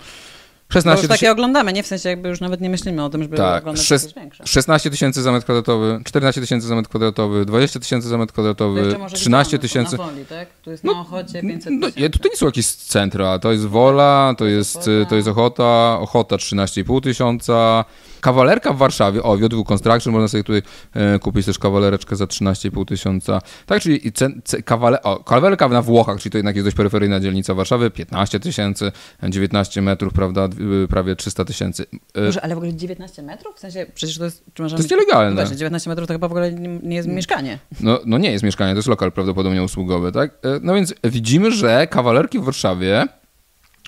[0.73, 1.83] 16 już takie oglądamy, nie?
[1.83, 4.47] W sensie jakby już nawet nie myślimy o tym, żeby tak, oglądać 6, coś większe.
[4.47, 8.97] 16 tysięcy za metr kwadratowy, 14 tysięcy za metr kwadratowy, 20 tysięcy za metr kwadratowy,
[9.15, 9.97] 13 tysięcy...
[9.97, 10.49] Woli, tak?
[10.63, 13.67] Tu jest no, na Ochocie 500 no, no, Tutaj nie są jakieś centra, to jest
[13.67, 17.85] Wola, to jest, to jest Ochota, Ochota 13,5 tysiąca,
[18.21, 20.63] Kawalerka w Warszawie, o, J2 Construction, można sobie tutaj
[20.95, 23.41] e, kupić też kawalereczkę za 13,5 tysiąca.
[23.67, 27.21] Tak, czyli cen, cen, kawale, o, kawalerka na Włochach, czyli to jednak jest dość peryferyjna
[27.21, 28.93] dzielnica Warszawy, 15 tysięcy,
[29.29, 30.49] 19 metrów, prawda,
[30.89, 31.87] prawie 300 tysięcy.
[32.15, 33.57] E, Może, ale w ogóle 19 metrów?
[33.57, 34.45] W sensie, przecież to jest...
[34.55, 35.35] Czy to jest nielegalne.
[35.35, 36.53] Właśnie, 19 metrów to chyba w ogóle
[36.83, 37.59] nie jest mieszkanie.
[37.81, 40.31] No, no nie jest mieszkanie, to jest lokal prawdopodobnie usługowy, tak?
[40.31, 43.07] E, no więc widzimy, że kawalerki w Warszawie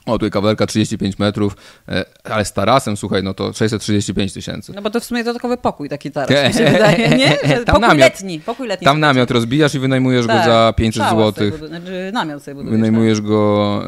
[0.06, 1.56] o, tutaj kawalerka 35 metrów,
[1.88, 4.72] e, ale z tarasem, słuchaj, no to 635 tysięcy.
[4.74, 7.36] No bo to w sumie dodatkowy pokój taki taras, mi się wydaje, nie?
[7.64, 8.84] Tam pokój namiot, letni, pokój letni.
[8.84, 11.32] Tam namiot rozbijasz i wynajmujesz tak, go za 500 zł.
[11.68, 12.72] Znaczy namiot sobie budujesz.
[12.72, 13.26] Wynajmujesz tak.
[13.26, 13.82] go,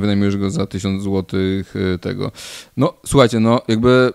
[0.00, 2.32] wynajmujesz go za 1000 zł e, tego.
[2.76, 4.12] No, słuchajcie, no jakby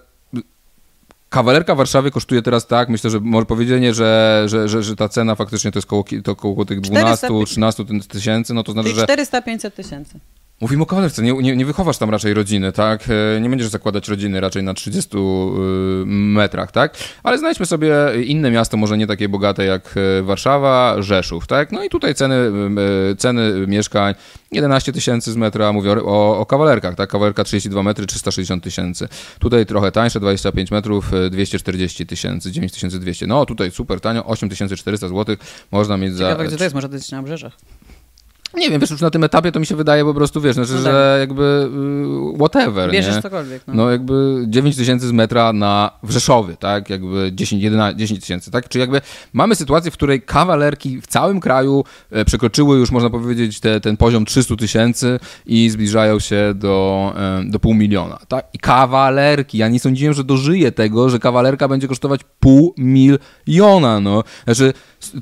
[1.35, 5.09] Kawalerka w Warszawie kosztuje teraz tak, myślę, że może powiedzenie, że, że, że, że ta
[5.09, 9.05] cena faktycznie to jest koło, to koło tych 12-13 tysięcy, no to znaczy, że...
[9.05, 10.19] 400-500 tysięcy.
[10.61, 13.03] Mówimy o kawalerce, nie, nie, nie, wychowasz tam raczej rodziny, tak?
[13.37, 15.19] E, nie będziesz zakładać rodziny raczej na 30 y,
[16.05, 16.97] metrach, tak?
[17.23, 21.71] Ale znajdźmy sobie inne miasto, może nie takie bogate jak e, Warszawa, Rzeszów, tak?
[21.71, 22.35] No i tutaj ceny,
[23.11, 24.13] e, ceny mieszkań
[24.51, 27.09] 11 tysięcy z metra, mówię o, o kawalerkach, tak?
[27.09, 29.07] Kawalerka 32 metry, 360 tysięcy.
[29.39, 33.27] Tutaj trochę tańsze, 25 metrów, 240 tysięcy, 9200.
[33.27, 35.35] No tutaj super tanio, 8400 zł
[35.71, 36.47] można mieć Ciekawe, za...
[36.47, 37.57] gdzie to jest, może to jest na obrzeżach.
[38.57, 40.71] Nie wiem, wiesz, już na tym etapie to mi się wydaje po prostu, wiesz, znaczy,
[40.71, 40.91] no tak.
[40.91, 41.69] że jakby
[42.33, 43.21] y, whatever, Bierzesz nie?
[43.21, 43.63] cokolwiek.
[43.67, 43.73] No.
[43.73, 46.89] no jakby 9 tysięcy z metra na w Rzeszowie, tak?
[46.89, 48.69] Jakby 10, 11, 10 tysięcy, tak?
[48.69, 49.01] Czyli jakby
[49.33, 53.97] mamy sytuację, w której kawalerki w całym kraju e, przekroczyły już, można powiedzieć, te, ten
[53.97, 58.45] poziom 300 tysięcy i zbliżają się do, e, do pół miliona, tak?
[58.53, 64.23] I kawalerki, ja nie sądziłem, że dożyję tego, że kawalerka będzie kosztować pół miliona, no.
[64.45, 64.73] Znaczy,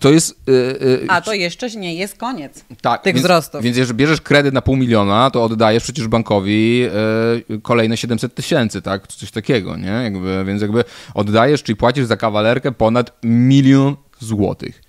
[0.02, 0.36] to jest...
[0.48, 3.63] Yy, A to jeszcze nie jest koniec tak, tych więc, wzrostów.
[3.63, 8.82] Więc jeżeli bierzesz kredyt na pół miliona, to oddajesz przecież bankowi yy, kolejne 700 tysięcy,
[8.82, 9.08] tak?
[9.08, 9.88] Coś takiego, nie?
[10.04, 14.83] Jakby, więc jakby oddajesz, czyli płacisz za kawalerkę ponad milion złotych.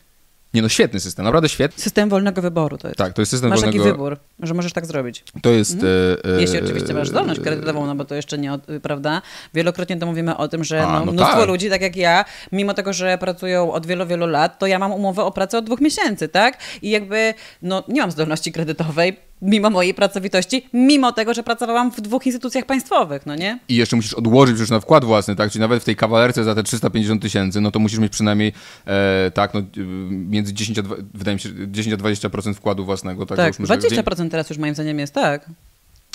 [0.55, 1.83] Nie no, świetny system, naprawdę świetny.
[1.83, 2.99] System wolnego wyboru to jest.
[2.99, 3.79] Tak, to jest system masz wolnego...
[3.79, 5.25] Masz taki wybór, że możesz tak zrobić.
[5.43, 5.75] To jest...
[5.75, 5.93] Mhm.
[6.25, 9.23] E, e, Jeśli oczywiście masz zdolność kredytową, no bo to jeszcze nie, prawda?
[9.55, 11.49] Wielokrotnie to mówimy o tym, że A, no, no mnóstwo tak.
[11.49, 14.93] ludzi, tak jak ja, mimo tego, że pracują od wielu, wielu lat, to ja mam
[14.93, 16.59] umowę o pracę od dwóch miesięcy, tak?
[16.83, 22.01] I jakby, no nie mam zdolności kredytowej, mimo mojej pracowitości, mimo tego, że pracowałam w
[22.01, 23.59] dwóch instytucjach państwowych, no nie?
[23.69, 25.51] I jeszcze musisz odłożyć przecież na wkład własny, tak?
[25.51, 28.53] Czyli nawet w tej kawalerce za te 350 tysięcy, no to musisz mieć przynajmniej,
[28.87, 29.63] e, tak, no
[30.11, 30.83] między 10 a,
[31.15, 33.27] wydaje mi się, 10 a 20% wkładu własnego.
[33.27, 35.51] Tak, tak 20% teraz już moim zdaniem jest, tak.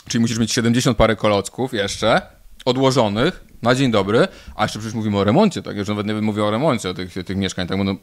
[0.08, 2.22] Czyli musisz mieć 70 parę kolocków jeszcze,
[2.66, 5.78] odłożonych, na dzień dobry, a jeszcze przecież mówimy o remoncie, tak?
[5.78, 7.78] Już nawet nie mówię o remoncie o tych, tych mieszkań, tak?
[7.84, 7.96] No,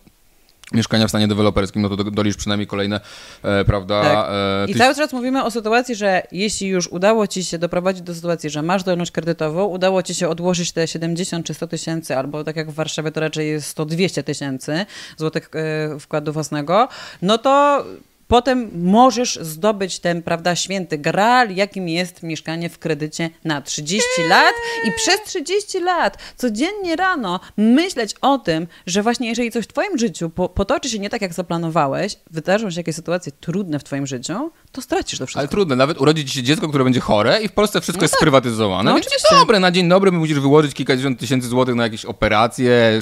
[0.73, 3.01] mieszkania w stanie deweloperskim, no to dolisz przynajmniej kolejne,
[3.43, 4.03] e, prawda?
[4.03, 4.29] Tak.
[4.69, 8.15] E, I cały czas mówimy o sytuacji, że jeśli już udało ci się doprowadzić do
[8.15, 12.45] sytuacji, że masz zdolność kredytową, udało ci się odłożyć te 70 czy 100 tysięcy, albo
[12.45, 16.89] tak jak w Warszawie to raczej jest 100-200 tysięcy złotych e, wkładu własnego,
[17.23, 17.85] no to
[18.29, 24.55] Potem możesz zdobyć ten, prawda, święty graal, jakim jest mieszkanie w kredycie na 30 lat
[24.85, 29.99] i przez 30 lat codziennie rano myśleć o tym, że właśnie jeżeli coś w twoim
[29.99, 34.51] życiu potoczy się nie tak, jak zaplanowałeś, wydarzą się jakieś sytuacje trudne w twoim życiu,
[34.73, 35.41] to stracisz to wszystko.
[35.41, 38.05] Ale trudne, nawet urodzi ci się dziecko, które będzie chore i w Polsce wszystko no
[38.05, 38.21] jest tak.
[38.21, 38.91] sprywatyzowane.
[38.91, 39.29] No, oczywiście.
[39.31, 43.01] dobre, na dzień dobry musisz wyłożyć kilkadziesiąt tysięcy złotych na jakieś operacje,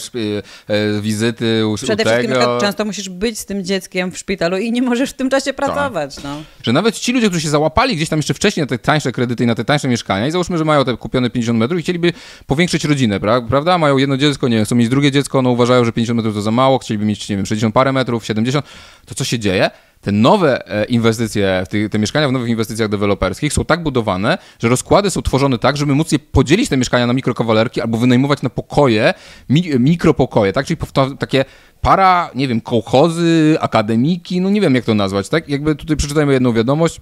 [0.69, 4.83] e, wizyty u Przede wszystkim często musisz być z tym dzieckiem w szpitalu i nie
[4.83, 5.57] możesz w tym czasie tak.
[5.57, 6.15] pracować.
[6.15, 6.25] Tak.
[6.25, 6.43] No.
[6.63, 9.45] Że nawet ci ludzie, którzy się załapali gdzieś tam jeszcze wcześniej na te tańsze kredyty
[9.45, 12.13] i na te tańsze mieszkania i załóżmy, że mają te kupione 50 metrów i chcieliby
[12.47, 13.79] powiększyć rodzinę, prawda?
[13.79, 16.43] Mają jedno dziecko, nie wiem, chcą mieć drugie dziecko, no uważają, że 50 metrów to
[16.43, 18.67] za mało, chcieliby mieć, nie wiem, 60 parę metrów, 70.
[19.07, 19.71] To co się dzieje?
[20.05, 24.69] te nowe e, inwestycje, te, te, mieszkania w nowych inwestycjach deweloperskich są tak budowane, że
[24.69, 28.51] rozkłady są tworzone tak, żeby móc je podzielić te mieszkania na mikrokawalerki albo wynajmować na
[28.51, 29.15] pokoje,
[29.49, 30.67] mi, mikropokoje, tak?
[30.67, 30.79] Czyli
[31.19, 31.45] takie
[31.85, 35.49] para, nie wiem, kołchozy, akademiki, no nie wiem jak to nazwać, tak?
[35.49, 37.01] Jakby tutaj przeczytajmy jedną wiadomość.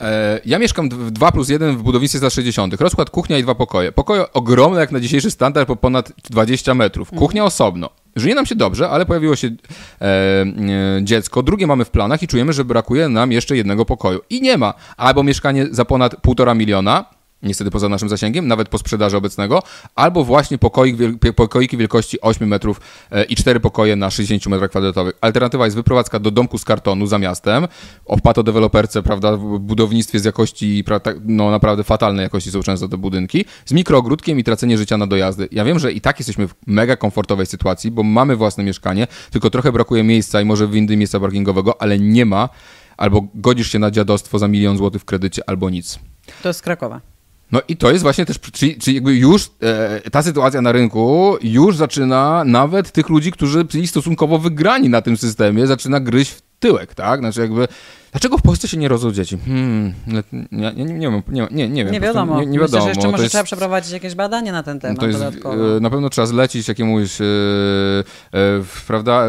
[0.00, 2.80] E, ja mieszkam w 2 plus 1 w budownictwie za 60.
[2.80, 3.92] Rozkład kuchnia i dwa pokoje.
[3.92, 7.10] Pokoje ogromne jak na dzisiejszy standard po ponad 20 metrów.
[7.10, 7.90] Kuchnia osobno.
[8.16, 10.44] Żyje nam się dobrze, ale pojawiło się e, e,
[11.02, 11.42] dziecko.
[11.42, 14.20] Drugie mamy w planach i czujemy, że brakuje nam jeszcze jednego pokoju.
[14.30, 14.74] I nie ma.
[14.96, 17.04] Albo mieszkanie za ponad półtora miliona,
[17.42, 19.62] niestety poza naszym zasięgiem, nawet po sprzedaży obecnego,
[19.94, 20.96] albo właśnie pokoik,
[21.36, 25.14] pokoiki wielkości 8 metrów e, i 4 pokoje na 60 metrach kwadratowych.
[25.20, 27.68] Alternatywa jest wyprowadzka do domku z kartonu za miastem,
[28.04, 30.84] opłato deweloperce, prawda, w budownictwie z jakości,
[31.24, 35.48] no naprawdę fatalnej jakości są często te budynki, z mikroogródkiem i tracenie życia na dojazdy.
[35.52, 39.50] Ja wiem, że i tak jesteśmy w mega komfortowej sytuacji, bo mamy własne mieszkanie, tylko
[39.50, 42.48] trochę brakuje miejsca i może windy miejsca parkingowego, ale nie ma,
[42.96, 45.98] albo godzisz się na dziadostwo za milion złotych w kredycie, albo nic.
[46.42, 47.15] To jest Krakowa.
[47.52, 51.36] No i to jest właśnie też, czyli, czyli jakby już e, ta sytuacja na rynku
[51.42, 56.42] już zaczyna nawet tych ludzi, którzy byli stosunkowo wygrani na tym systemie, zaczyna gryźć w
[56.58, 57.20] tyłek, tak?
[57.20, 57.68] Znaczy jakby,
[58.12, 59.38] dlaczego w Polsce się nie rodzą dzieci?
[59.46, 61.92] Hmm, nie, nie, nie, nie, nie, nie, nie wiem.
[61.92, 62.40] Nie wiadomo.
[62.40, 62.78] Nie, nie wiadomo.
[62.78, 65.76] Myślę, że jeszcze może jest, trzeba przeprowadzić jakieś badanie na ten temat to jest, dodatkowo.
[65.76, 69.26] E, na pewno trzeba zlecić jakiemuś, e, e, prawda,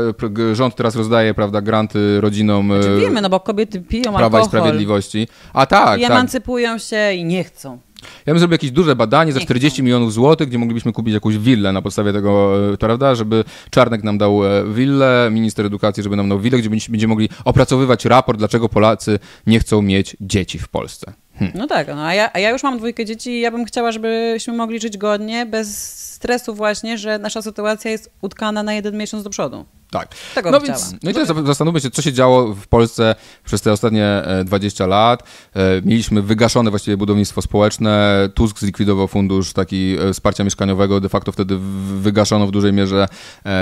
[0.54, 2.68] rząd teraz rozdaje, prawda, granty rodzinom.
[2.68, 4.42] Znaczy wiemy, no bo kobiety piją Prawa alkohol.
[4.42, 5.28] i Sprawiedliwości.
[5.54, 6.12] A tak, I tak.
[6.12, 7.80] emancypują się i nie chcą.
[8.26, 11.72] Ja bym zrobił jakieś duże badanie za 40 milionów złotych, gdzie moglibyśmy kupić jakąś willę
[11.72, 16.30] na podstawie tego, e, prawda, żeby Czarnek nam dał e, willę, minister edukacji, żeby nam
[16.30, 21.14] dał willę, gdzie będziemy mogli opracowywać raport, dlaczego Polacy nie chcą mieć dzieci w Polsce.
[21.40, 21.52] Hm.
[21.56, 23.92] No tak, no, a, ja, a ja już mam dwójkę dzieci i ja bym chciała,
[23.92, 29.24] żebyśmy mogli żyć godnie, bez stresu właśnie, że nasza sytuacja jest utkana na jeden miesiąc
[29.24, 29.66] do przodu.
[29.92, 30.16] Tak.
[30.36, 33.72] Tego no więc, no i teraz zastanówmy się, co się działo w Polsce przez te
[33.72, 35.24] ostatnie 20 e, lat.
[35.54, 38.30] E, mieliśmy wygaszone właściwie budownictwo społeczne.
[38.34, 41.00] Tusk zlikwidował fundusz taki e, wsparcia mieszkaniowego.
[41.00, 41.58] De facto wtedy
[42.02, 43.08] wygaszono w dużej mierze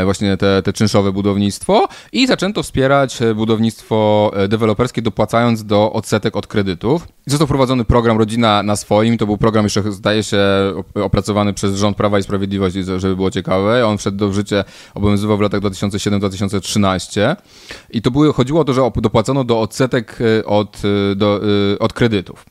[0.03, 7.07] właśnie te, te czynszowe budownictwo i zaczęto wspierać budownictwo deweloperskie, dopłacając do odsetek od kredytów.
[7.27, 9.17] Został wprowadzony program Rodzina na swoim.
[9.17, 10.37] To był program jeszcze, zdaje się,
[10.95, 13.87] opracowany przez rząd Prawa i Sprawiedliwości, żeby było ciekawe.
[13.87, 15.61] On wszedł do życia, obowiązywał w latach
[16.19, 17.35] 2007-2013
[17.89, 21.41] i to było, chodziło o to, że dopłacono do odsetek e, od, e, do,
[21.73, 22.45] e, od kredytów.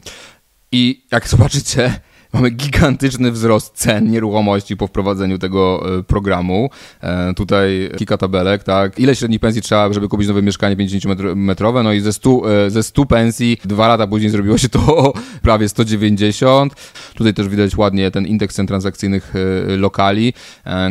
[0.72, 2.00] I jak zobaczycie,
[2.34, 6.70] Mamy gigantyczny wzrost cen nieruchomości po wprowadzeniu tego e, programu.
[7.00, 8.98] E, tutaj kilka tabelek, tak.
[8.98, 11.84] Ile średniej pensji trzeba, żeby kupić nowe mieszkanie 50-metrowe?
[11.84, 15.68] No i ze 100, e, ze 100 pensji dwa lata później zrobiło się to prawie
[15.68, 16.74] 190.
[17.14, 19.34] Tutaj też widać ładnie ten indeks cen transakcyjnych
[19.66, 20.32] lokali,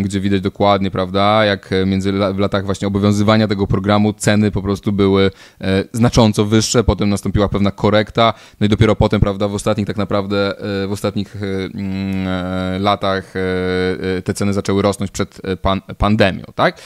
[0.02, 4.92] gdzie widać dokładnie, prawda, jak między w latach właśnie obowiązywania tego programu ceny po prostu
[4.92, 5.32] były
[5.94, 10.54] znacząco wyższe, potem nastąpiła pewna korekta, no i dopiero potem, prawda, w ostatnich tak naprawdę,
[10.88, 13.34] w ostatnich ostatnich mm, latach
[14.24, 16.82] te ceny zaczęły rosnąć przed pan, pandemią, tak?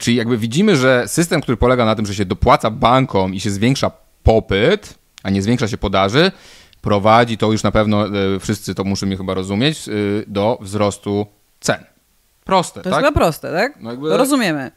[0.00, 3.50] Czyli jakby widzimy, że system, który polega na tym, że się dopłaca bankom i się
[3.50, 3.90] zwiększa
[4.22, 6.32] popyt, a nie zwiększa się podaży,
[6.80, 8.04] prowadzi, to już na pewno
[8.40, 9.84] wszyscy to muszą chyba rozumieć,
[10.26, 11.26] do wzrostu
[11.60, 11.84] cen.
[12.44, 12.92] Proste, to tak?
[12.92, 13.80] jest chyba proste, tak?
[13.80, 14.16] No jakby...
[14.16, 14.70] Rozumiemy.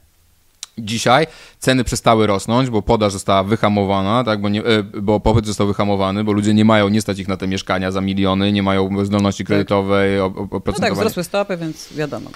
[0.78, 1.28] Dzisiaj
[1.60, 6.24] ceny przestały rosnąć, bo podaż została wyhamowana, tak, bo, nie, e, bo popyt został wyhamowany,
[6.24, 9.44] bo ludzie nie mają, nie stać ich na te mieszkania za miliony, nie mają zdolności
[9.44, 9.48] tak.
[9.48, 10.80] kredytowej, oprocentowania.
[10.80, 12.30] No tak, wzrosły stopy, więc wiadomo.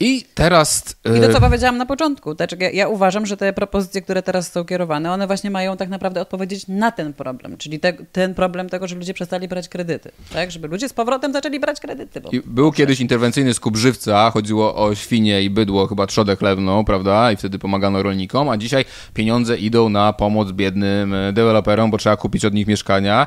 [0.00, 0.96] I teraz.
[1.04, 2.34] I to, co e, powiedziałam na początku.
[2.34, 5.88] Znaczy, ja, ja, uważam, że te propozycje, które teraz są kierowane, one właśnie mają tak
[5.88, 10.10] naprawdę odpowiedzieć na ten problem, czyli te, ten problem tego, żeby ludzie przestali brać kredyty.
[10.32, 10.50] Tak?
[10.50, 12.20] Żeby ludzie z powrotem zaczęli brać kredyty.
[12.20, 12.30] Bo...
[12.44, 17.32] był kiedyś interwencyjny skup żywca, chodziło o świnie i bydło, chyba trzodę chlewną, prawda?
[17.32, 22.16] I wtedy pomagano rolnikom, a dzisiaj pieniądze idą na pomoc biednym e, deweloperom, bo trzeba
[22.16, 23.26] kupić od nich mieszkania.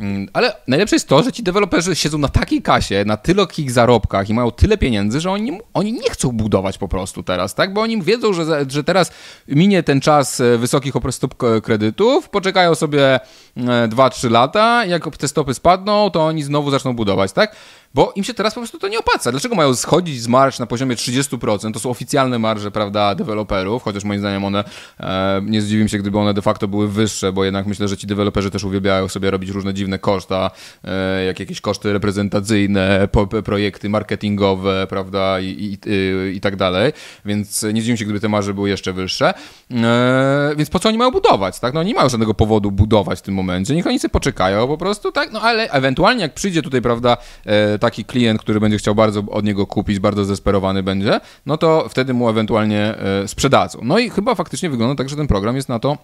[0.00, 4.30] Mm, ale najlepsze jest to, że ci deweloperzy siedzą na takiej kasie, na tylokich zarobkach
[4.30, 7.72] i mają tyle pieniędzy, że oni, oni nie chcą budować po prostu teraz, tak?
[7.72, 9.12] Bo oni wiedzą, że, że teraz
[9.48, 13.20] minie ten czas e, wysokich stóp kredytów, poczekają sobie
[13.58, 17.56] 2-3 e, lata, jak te stopy spadną, to oni znowu zaczną budować, tak?
[17.94, 19.30] bo im się teraz po prostu to nie opłaca.
[19.30, 21.72] Dlaczego mają schodzić z marsz na poziomie 30%?
[21.72, 24.64] To są oficjalne marże, prawda, deweloperów, chociaż moim zdaniem one,
[25.00, 28.06] e, nie zdziwię się, gdyby one de facto były wyższe, bo jednak myślę, że ci
[28.06, 30.50] deweloperzy też uwielbiają sobie robić różne dziwne koszta,
[30.84, 36.92] e, jak jakieś koszty reprezentacyjne, po, projekty marketingowe, prawda, i, i, i, i, tak dalej,
[37.24, 39.34] więc nie zdziwię się, gdyby te marże były jeszcze wyższe.
[39.70, 41.74] E, więc po co oni mają budować, tak?
[41.74, 45.12] No nie mają żadnego powodu budować w tym momencie, niech oni sobie poczekają po prostu,
[45.12, 45.32] tak?
[45.32, 49.44] No ale ewentualnie jak przyjdzie tutaj, prawda, e, taki klient, który będzie chciał bardzo od
[49.44, 53.78] niego kupić, bardzo zdesperowany będzie, no to wtedy mu ewentualnie e, sprzedadzą.
[53.82, 55.98] No i chyba faktycznie wygląda tak, że ten program jest na to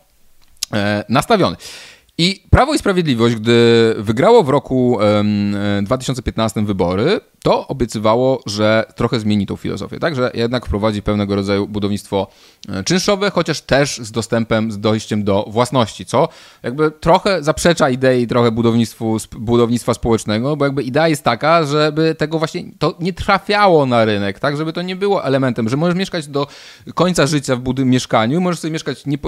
[0.72, 1.56] e, nastawiony.
[2.18, 4.98] I Prawo i Sprawiedliwość, gdy wygrało w roku
[5.82, 10.14] 2015 e, wybory, to obiecywało, że trochę zmieni tą filozofię, tak?
[10.14, 12.26] Że jednak wprowadzi pewnego rodzaju budownictwo
[12.68, 16.28] e, czynszowe, chociaż też z dostępem, z dojściem do własności, co
[16.62, 22.38] jakby trochę zaprzecza idei trochę budownictwu, budownictwa społecznego, bo jakby idea jest taka, żeby tego
[22.38, 24.56] właśnie, to nie trafiało na rynek, tak?
[24.56, 26.46] Żeby to nie było elementem, że możesz mieszkać do
[26.94, 29.18] końca życia w budynku, mieszkaniu, możesz sobie mieszkać, nie,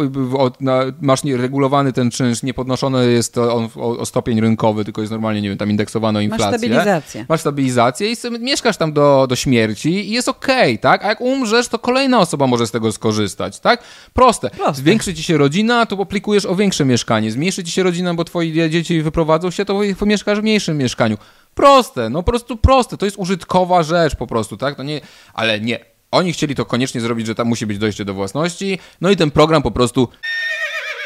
[1.01, 5.43] masz regulowany ten czynsz, nie podnoszony jest on o, o, stopień rynkowy, tylko jest normalnie,
[5.43, 6.47] nie wiem, tam indeksowano inflację.
[6.47, 7.27] Masz stabilizację.
[7.29, 11.05] Masz stabilizację i mieszkasz tam do, do śmierci i jest okej, okay, tak?
[11.05, 13.83] A jak umrzesz, to kolejna osoba może z tego skorzystać, tak?
[14.13, 14.51] Proste.
[14.51, 14.75] Proste.
[14.75, 17.31] Zwiększy ci się rodzina, to aplikujesz o większe mieszkanie.
[17.31, 21.19] Zmniejszy ci się rodzina, bo twoi dzieci wyprowadzą się, to mieszkasz w mniejszym mieszkaniu.
[21.55, 22.97] Proste, no po prostu proste.
[22.97, 24.77] To jest użytkowa rzecz po prostu, tak?
[24.77, 25.01] To nie,
[25.35, 25.79] ale nie.
[26.11, 29.31] Oni chcieli to koniecznie zrobić, że tam musi być dojście do własności, no i ten
[29.31, 30.09] program po prostu,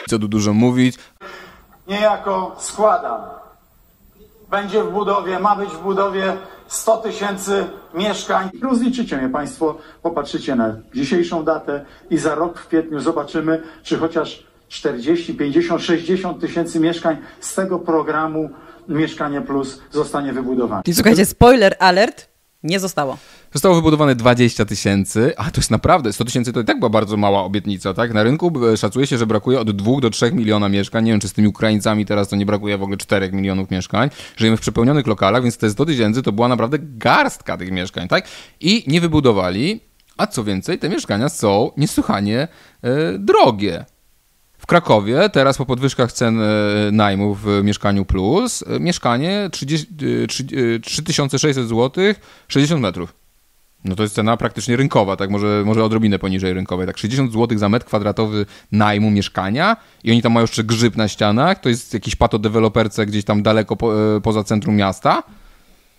[0.09, 0.95] co tu dużo mówić.
[1.87, 3.21] Niejako składam.
[4.51, 6.37] Będzie w budowie, ma być w budowie
[6.69, 8.51] 100 tysięcy mieszkań.
[8.63, 14.47] Rozliczycie mnie Państwo, popatrzycie na dzisiejszą datę i za rok w kwietniu zobaczymy, czy chociaż
[14.69, 18.51] 40, 50, 60 tysięcy mieszkań z tego programu
[18.89, 20.83] Mieszkanie Plus zostanie wybudowane.
[20.87, 22.30] I słuchajcie, spoiler alert,
[22.63, 23.19] nie zostało.
[23.53, 27.17] Zostało wybudowane 20 tysięcy, a to jest naprawdę, 100 tysięcy to i tak była bardzo
[27.17, 28.15] mała obietnica, tak?
[28.15, 31.05] Na rynku szacuje się, że brakuje od 2 do 3 miliona mieszkań.
[31.05, 34.11] Nie wiem, czy z tymi Ukraińcami teraz to nie brakuje w ogóle 4 milionów mieszkań.
[34.37, 38.29] Żyjemy w przepełnionych lokalach, więc te 100 tysięcy to była naprawdę garstka tych mieszkań, tak?
[38.61, 39.81] I nie wybudowali,
[40.17, 42.49] a co więcej, te mieszkania są niesłychanie
[42.83, 43.85] e, drogie.
[44.71, 46.45] Krakowie teraz po podwyżkach cen e,
[46.93, 49.87] najmu w Mieszkaniu Plus e, mieszkanie 30,
[50.83, 52.05] 3600 zł
[52.49, 53.15] 60 metrów.
[53.85, 56.87] No to jest cena praktycznie rynkowa, tak może, może odrobinę poniżej rynkowej.
[56.87, 61.09] Tak 60 zł za metr kwadratowy najmu mieszkania i oni tam mają jeszcze grzyb na
[61.09, 65.23] ścianach, to jest jakiś patodeweloperce gdzieś tam daleko po, e, poza centrum miasta.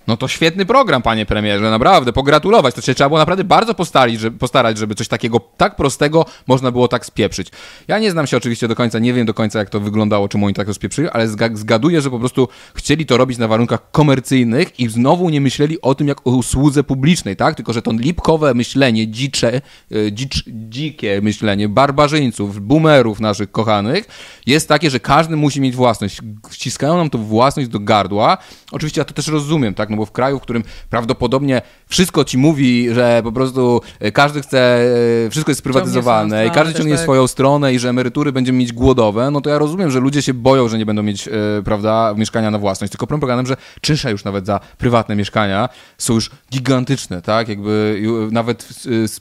[0.07, 2.75] No to świetny program, panie premierze, naprawdę, pogratulować.
[2.75, 6.71] To się trzeba było naprawdę bardzo postarić, żeby, postarać, żeby coś takiego tak prostego można
[6.71, 7.47] było tak spieprzyć.
[7.87, 10.45] Ja nie znam się oczywiście do końca, nie wiem do końca, jak to wyglądało, czemu
[10.45, 14.79] oni tak to spieprzyli, ale zgaduję, że po prostu chcieli to robić na warunkach komercyjnych
[14.79, 17.55] i znowu nie myśleli o tym, jak o usłudze publicznej, tak?
[17.55, 19.61] Tylko, że to lipkowe myślenie, dzicze,
[19.91, 24.07] e, dzicz, dzikie myślenie barbarzyńców, boomerów naszych kochanych
[24.45, 26.21] jest takie, że każdy musi mieć własność.
[26.51, 28.37] Ściskają nam to własność do gardła.
[28.71, 29.90] Oczywiście ja to też rozumiem, tak?
[29.91, 34.41] No bo w kraju, w którym prawdopodobnie wszystko ci mówi, że po prostu e, każdy
[34.41, 34.81] chce,
[35.25, 37.03] e, wszystko jest sprywatyzowane i każdy ciągnie tak.
[37.03, 40.33] swoją stronę i że emerytury będziemy mieć głodowe, no to ja rozumiem, że ludzie się
[40.33, 41.31] boją, że nie będą mieć, e,
[41.65, 42.91] prawda, mieszkania na własność.
[42.91, 47.49] Tylko problem że czynsze już nawet za prywatne mieszkania są już gigantyczne, tak?
[47.49, 48.73] Jakby nawet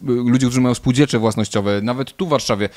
[0.05, 2.69] ludzie, którzy mają spółdzielcze własnościowe, nawet tu w Warszawie,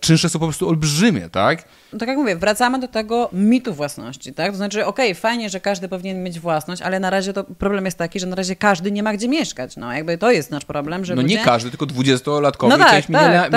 [0.00, 1.64] czynsze są po prostu olbrzymie, tak?
[1.92, 4.50] No tak jak mówię, wracamy do tego mitu własności, tak?
[4.50, 7.84] To znaczy, okej, okay, fajnie, że każdy powinien mieć własność, ale na razie to problem
[7.84, 9.76] jest taki, że na razie każdy nie ma gdzie mieszkać.
[9.76, 11.36] No jakby to jest nasz problem, że No ludzie...
[11.36, 13.50] nie każdy, tylko dwudziestolatkowie no tak, część tak, tak,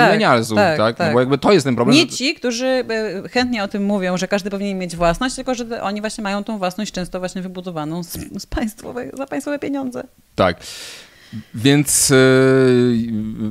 [0.56, 0.96] tak, tak?
[0.96, 1.08] tak?
[1.08, 1.96] No bo jakby to jest ten problem.
[1.96, 5.82] Nie ci, którzy e, chętnie o tym mówią, że każdy powinien mieć własność, tylko że
[5.82, 10.04] oni właśnie mają tą własność często właśnie wybudowaną z, z państwowe, za państwowe pieniądze.
[10.34, 10.56] Tak.
[11.54, 12.16] Więc, e,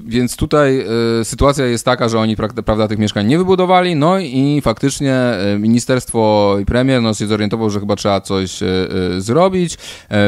[0.06, 0.86] więc tutaj
[1.22, 5.58] e, sytuacja jest taka, że oni prawda, tych mieszkań nie wybudowali, no i faktycznie e,
[5.60, 8.60] ministerstwo i premier no, się zorientował, że chyba trzeba coś
[9.18, 9.78] zrobić,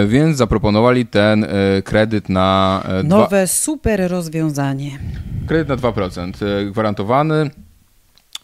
[0.08, 1.46] więc zaproponowali ten
[1.84, 2.84] kredyt na...
[3.04, 3.48] Nowe dwa...
[3.48, 5.00] super rozwiązanie.
[5.48, 6.32] Kredyt na 2%
[6.72, 7.50] gwarantowany.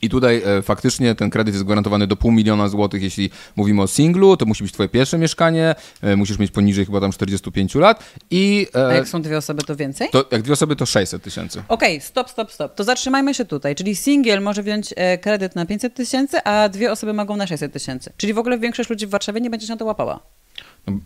[0.06, 3.88] I tutaj e, faktycznie ten kredyt jest gwarantowany do pół miliona złotych, jeśli mówimy o
[3.88, 8.04] singlu, to musi być twoje pierwsze mieszkanie, e, musisz mieć poniżej chyba tam 45 lat
[8.32, 8.68] i...
[8.76, 10.10] E, A jak są dwie osoby, to więcej?
[10.12, 11.64] To, jak dwie osoby, to 600 tysięcy.
[11.68, 12.76] Okej, okay, stop, stop, stop.
[12.76, 13.76] To zatrzymajmy się tutaj.
[13.76, 17.74] Czyli singiel może wziąć e, kredyt na 500 tysięcy, a dwie osoby mogą na 600
[17.74, 18.14] tysięcy.
[18.18, 20.20] Czyli w ogóle większość ludzi w Warszawie nie będzie się na to łapała.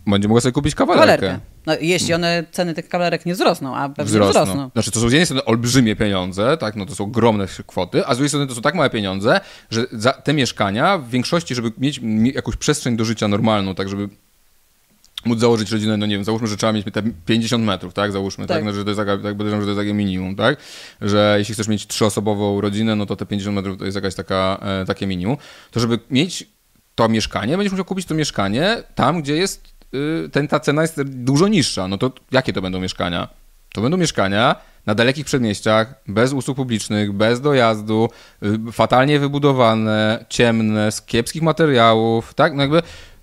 [0.06, 1.16] Będzie mogła sobie kupić kawalerkę.
[1.16, 1.46] kawalerkę.
[1.66, 4.42] No, jeśli one, ceny tych kawalerek nie wzrosną, a pewnie wzrosną.
[4.42, 4.70] wzrosną.
[4.72, 8.14] Znaczy, to są z jednej strony olbrzymie pieniądze, tak, no to są ogromne kwoty, a
[8.14, 11.72] z drugiej strony to są tak małe pieniądze, że za te mieszkania w większości, żeby
[11.78, 12.00] mieć
[12.34, 14.08] jakąś przestrzeń do życia normalną, tak, żeby
[15.24, 18.46] móc założyć rodzinę, no nie wiem, załóżmy, że trzeba mieć te 50 metrów, tak, załóżmy,
[18.46, 20.56] tak, tak no, że to jest tak podejrzewam, że to jest takie minimum, tak,
[21.00, 24.60] że jeśli chcesz mieć trzyosobową rodzinę, no to te 50 metrów to jest jakaś taka,
[24.62, 25.36] e, takie minimum,
[25.70, 26.46] to żeby mieć
[26.94, 29.69] to mieszkanie, będziesz musiał kupić to mieszkanie tam, gdzie jest
[30.32, 31.88] ten, ta cena jest dużo niższa.
[31.88, 33.28] No to jakie to będą mieszkania?
[33.72, 38.08] To będą mieszkania na dalekich przedmieściach, bez usług publicznych, bez dojazdu,
[38.42, 42.54] y, fatalnie wybudowane, ciemne, z kiepskich materiałów, tak?
[42.54, 42.82] No jakby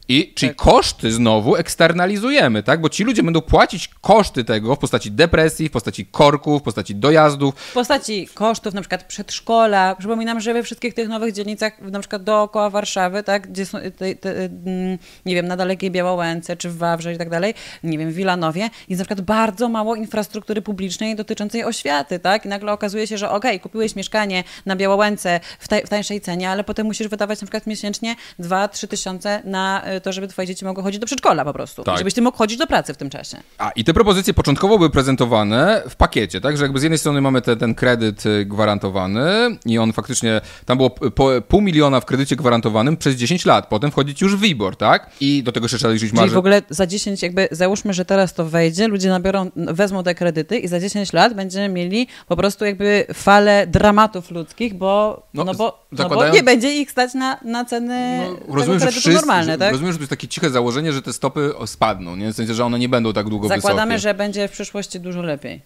[0.09, 0.57] i czyli tak.
[0.57, 2.81] koszty znowu eksternalizujemy, tak?
[2.81, 6.95] Bo ci ludzie będą płacić koszty tego w postaci depresji, w postaci korków, w postaci
[6.95, 7.55] dojazdów.
[7.55, 9.95] W postaci kosztów na przykład przedszkola.
[9.95, 13.51] Przypominam, że we wszystkich tych nowych dzielnicach, na przykład dookoła Warszawy, tak?
[13.51, 17.29] Gdzie są, te, te, mm, nie wiem, na dalekiej Białołęce, czy w Wawrze i tak
[17.29, 17.53] dalej,
[17.83, 22.45] nie wiem, w Wilanowie, jest na przykład bardzo mało infrastruktury publicznej dotyczącej oświaty, tak?
[22.45, 26.49] I nagle okazuje się, że okej, okay, kupiłeś mieszkanie na Białołęce w, w tańszej cenie,
[26.49, 30.65] ale potem musisz wydawać na przykład miesięcznie 2-3 tysiące na y, to, żeby twoje dzieci
[30.65, 31.83] mogły chodzić do przedszkola po prostu.
[31.83, 31.97] Tak.
[31.97, 33.37] Żebyś ty mógł chodzić do pracy w tym czasie.
[33.57, 36.57] A i te propozycje początkowo były prezentowane w pakiecie, tak?
[36.57, 40.77] Że jakby z jednej strony mamy te, ten kredyt y, gwarantowany i on faktycznie, tam
[40.77, 44.75] było po, pół miliona w kredycie gwarantowanym przez 10 lat, potem wchodzi już w WIBOR,
[44.75, 45.09] tak?
[45.19, 46.27] I do tego jeszcze trzeba liczyć marżę.
[46.27, 50.15] Czyli w ogóle za 10 jakby, załóżmy, że teraz to wejdzie, ludzie nabiorą, wezmą te
[50.15, 55.43] kredyty i za 10 lat będziemy mieli po prostu jakby falę dramatów ludzkich, bo, no,
[55.43, 58.17] no bo, no bo nie będzie ich stać na, na ceny
[58.47, 59.71] no, rozumiem, że wszyscy, normalne, tak?
[59.71, 62.31] Rozumiem, że to jest takie ciche założenie, że te stopy spadną, nie?
[62.33, 63.99] W sensie, że one nie będą tak długo Zakładamy, wysokie.
[64.01, 65.61] że będzie w przyszłości dużo lepiej.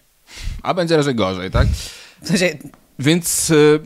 [0.62, 1.66] A będzie raczej gorzej, tak?
[2.22, 2.58] W sensie,
[2.98, 3.80] więc y,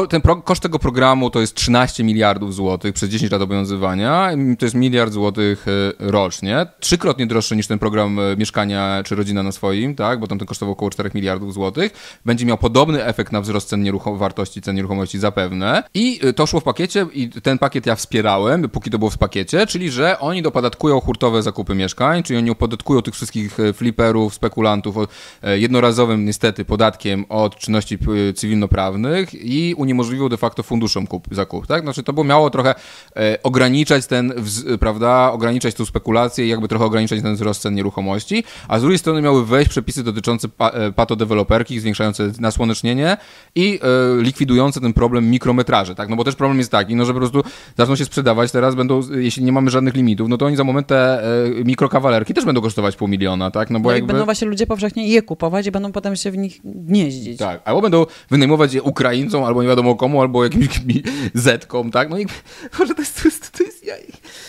[0.00, 4.30] y, ten koszt tego programu to jest 13 miliardów złotych przez 10 lat obowiązywania.
[4.58, 6.66] To jest miliard złotych y, rocznie.
[6.80, 10.20] Trzykrotnie droższy niż ten program Mieszkania czy Rodzina na swoim, tak?
[10.20, 12.20] bo tam ten kosztował około 4 miliardów złotych.
[12.24, 13.84] Będzie miał podobny efekt na wzrost cen
[14.16, 15.82] wartości cen nieruchomości zapewne.
[15.94, 19.66] I to szło w pakiecie i ten pakiet ja wspierałem, póki to było w pakiecie,
[19.66, 24.96] czyli że oni dopodatkują hurtowe zakupy mieszkań, czyli oni opodatkują tych wszystkich fliperów, spekulantów
[25.42, 27.98] jednorazowym niestety podatkiem od czynności
[28.36, 31.82] cywilnoprawnych i uniemożliwił de facto funduszom kup, zakup, tak?
[31.82, 32.74] Znaczy to było miało trochę
[33.16, 37.74] e, ograniczać ten, w, prawda, ograniczać tą spekulację i jakby trochę ograniczać ten wzrost cen
[37.74, 43.16] nieruchomości, a z drugiej strony miały wejść przepisy dotyczące pa, e, patodeweloperki, zwiększające nasłonecznienie
[43.54, 46.08] i e, likwidujące ten problem mikrometraży, tak?
[46.08, 47.42] No bo też problem jest taki, no że po prostu
[47.78, 50.86] zaczną się sprzedawać teraz, będą, jeśli nie mamy żadnych limitów, no to oni za moment
[50.86, 53.70] te e, mikrokawalerki też będą kosztować pół miliona, tak?
[53.70, 54.12] No bo no jakby...
[54.12, 57.38] będą właśnie ludzie powszechnie je kupować i będą potem się w nich gnieździć.
[57.38, 60.68] Tak, albo będą wynajmować je Ukraińcom, albo nie wiadomo komu, albo jakimś
[61.34, 62.10] zetkom, tak?
[62.10, 62.26] No i
[62.78, 63.84] może to jest, to jest, to jest,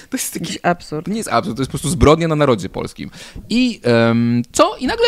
[0.09, 1.07] to jest jakiś absurd.
[1.07, 3.09] Nie jest absurd, to jest po prostu zbrodnia na narodzie polskim.
[3.49, 4.75] I um, co?
[4.77, 5.07] I nagle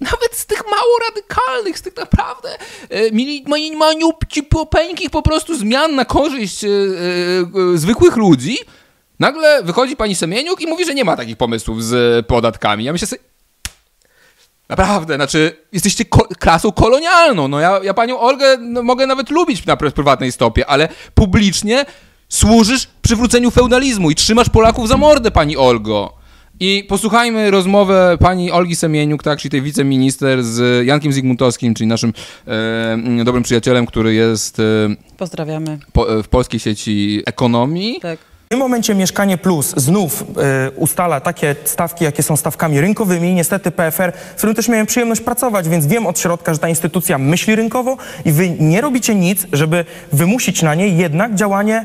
[0.00, 2.48] nawet z tych mało radykalnych, z tych naprawdę
[2.90, 6.70] e, maniupci popeńkich po prostu zmian na korzyść e, e,
[7.74, 8.58] e, zwykłych ludzi,
[9.18, 12.84] nagle wychodzi pani Semieniuk i mówi, że nie ma takich pomysłów z podatkami.
[12.84, 13.22] Ja myślę sobie,
[14.70, 17.48] Naprawdę, znaczy, jesteście ko klasą kolonialną.
[17.48, 21.84] No ja, ja panią Olgę no, mogę nawet lubić na prywatnej stopie, ale publicznie
[22.28, 26.20] służysz przywróceniu feudalizmu i trzymasz Polaków za mordę, pani Olgo.
[26.60, 32.12] I posłuchajmy rozmowę pani Olgi Semieniuk, tak, czyli tej wiceminister z Jankiem Zygmuntowskim, czyli naszym
[32.46, 34.58] e, dobrym przyjacielem, który jest...
[34.58, 34.62] E,
[35.16, 35.78] Pozdrawiamy.
[35.92, 38.00] Po, w polskiej sieci ekonomii.
[38.00, 38.29] Tak.
[38.50, 43.34] W tym momencie Mieszkanie Plus znów y, ustala takie stawki, jakie są stawkami rynkowymi.
[43.34, 47.18] Niestety PFR, w którym też miałem przyjemność pracować, więc wiem od środka, że ta instytucja
[47.18, 51.84] myśli rynkowo i wy nie robicie nic, żeby wymusić na niej jednak działanie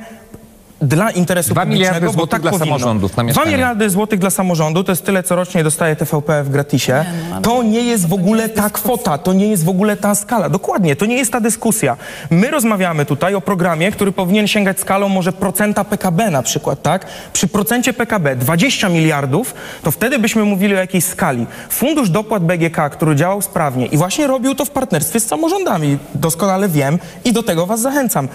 [0.81, 2.65] dla interesu 2 publicznego, miliardy bo złotych tak dla powinno.
[2.65, 3.51] samorządów na 2 mieszkania.
[3.51, 7.05] miliardy złotych dla samorządu to jest tyle, co rocznie dostaje TVP w gratisie.
[7.41, 10.49] To nie jest w ogóle ta kwota, to nie jest w ogóle ta skala.
[10.49, 11.97] Dokładnie, to nie jest ta dyskusja.
[12.29, 17.05] My rozmawiamy tutaj o programie, który powinien sięgać skalą może procenta PKB na przykład, tak?
[17.33, 19.53] Przy procencie PKB 20 miliardów,
[19.83, 21.47] to wtedy byśmy mówili o jakiejś skali.
[21.69, 26.69] Fundusz dopłat BGK, który działał sprawnie i właśnie robił to w partnerstwie z samorządami, doskonale
[26.69, 28.27] wiem i do tego was zachęcam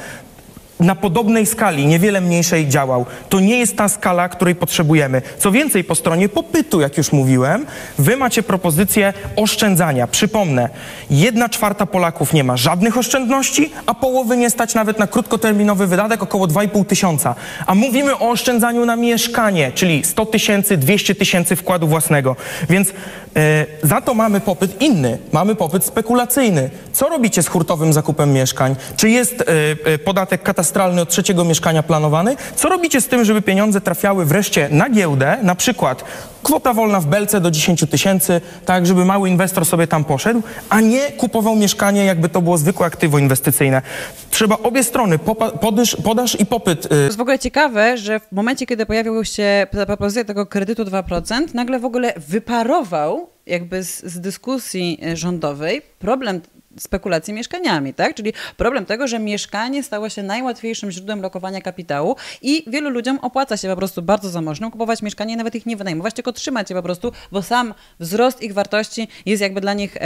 [0.81, 3.07] na podobnej skali, niewiele mniejszej działał.
[3.29, 5.23] To nie jest ta skala, której potrzebujemy.
[5.39, 7.67] Co więcej, po stronie popytu, jak już mówiłem,
[7.99, 10.07] wy macie propozycję oszczędzania.
[10.07, 10.69] Przypomnę,
[11.11, 16.23] jedna czwarta Polaków nie ma żadnych oszczędności, a połowy nie stać nawet na krótkoterminowy wydatek,
[16.23, 17.35] około 2,5 tysiąca.
[17.67, 22.37] A mówimy o oszczędzaniu na mieszkanie, czyli 100 tysięcy, 200 tysięcy wkładu własnego.
[22.71, 22.89] Więc
[23.37, 25.19] e, za to mamy popyt inny.
[25.33, 26.71] Mamy popyt spekulacyjny.
[26.93, 28.77] Co robicie z hurtowym zakupem mieszkań?
[28.97, 29.45] Czy jest
[29.85, 30.70] e, podatek katastrofalny?
[30.71, 32.37] Katastralny od trzeciego mieszkania planowany.
[32.57, 36.05] Co robicie z tym, żeby pieniądze trafiały wreszcie na giełdę, na przykład
[36.43, 40.81] kwota wolna w Belce do 10 tysięcy, tak, żeby mały inwestor sobie tam poszedł, a
[40.81, 43.83] nie kupował mieszkanie, jakby to było zwykłe aktywo inwestycyjne.
[44.31, 45.19] Trzeba obie strony,
[45.61, 46.85] podaż, podaż i popyt.
[46.85, 50.85] Y, to jest w ogóle ciekawe, że w momencie, kiedy pojawił się propozycja tego kredytu
[50.85, 56.41] 2%, nagle w ogóle wyparował jakby z, z dyskusji rządowej problem
[56.79, 58.15] spekulacji mieszkaniami, tak?
[58.15, 63.57] Czyli problem tego, że mieszkanie stało się najłatwiejszym źródłem lokowania kapitału i wielu ludziom opłaca
[63.57, 66.83] się po prostu bardzo zamożnym kupować mieszkanie, nawet ich nie wynajmować, tylko trzymać je po
[66.83, 69.97] prostu, bo sam wzrost ich wartości jest jakby dla nich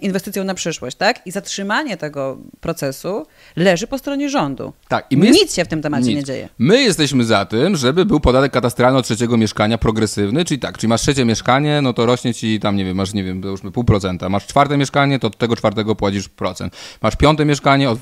[0.00, 1.26] inwestycją na przyszłość, tak?
[1.26, 4.72] I zatrzymanie tego procesu leży po stronie rządu.
[4.88, 5.06] Tak.
[5.10, 6.16] I my nic się w tym temacie nic.
[6.16, 6.48] nie dzieje.
[6.58, 10.88] My jesteśmy za tym, żeby był podatek katastralny od trzeciego mieszkania progresywny, czyli tak, czyli
[10.88, 13.84] masz trzecie mieszkanie, no to rośnie ci tam, nie wiem, masz, nie wiem, już pół
[13.84, 14.28] procenta.
[14.28, 16.76] Masz czwarte mieszkanie, to od tego czwartego płacisz płacisz procent.
[17.02, 17.98] Masz piąte mieszkanie, od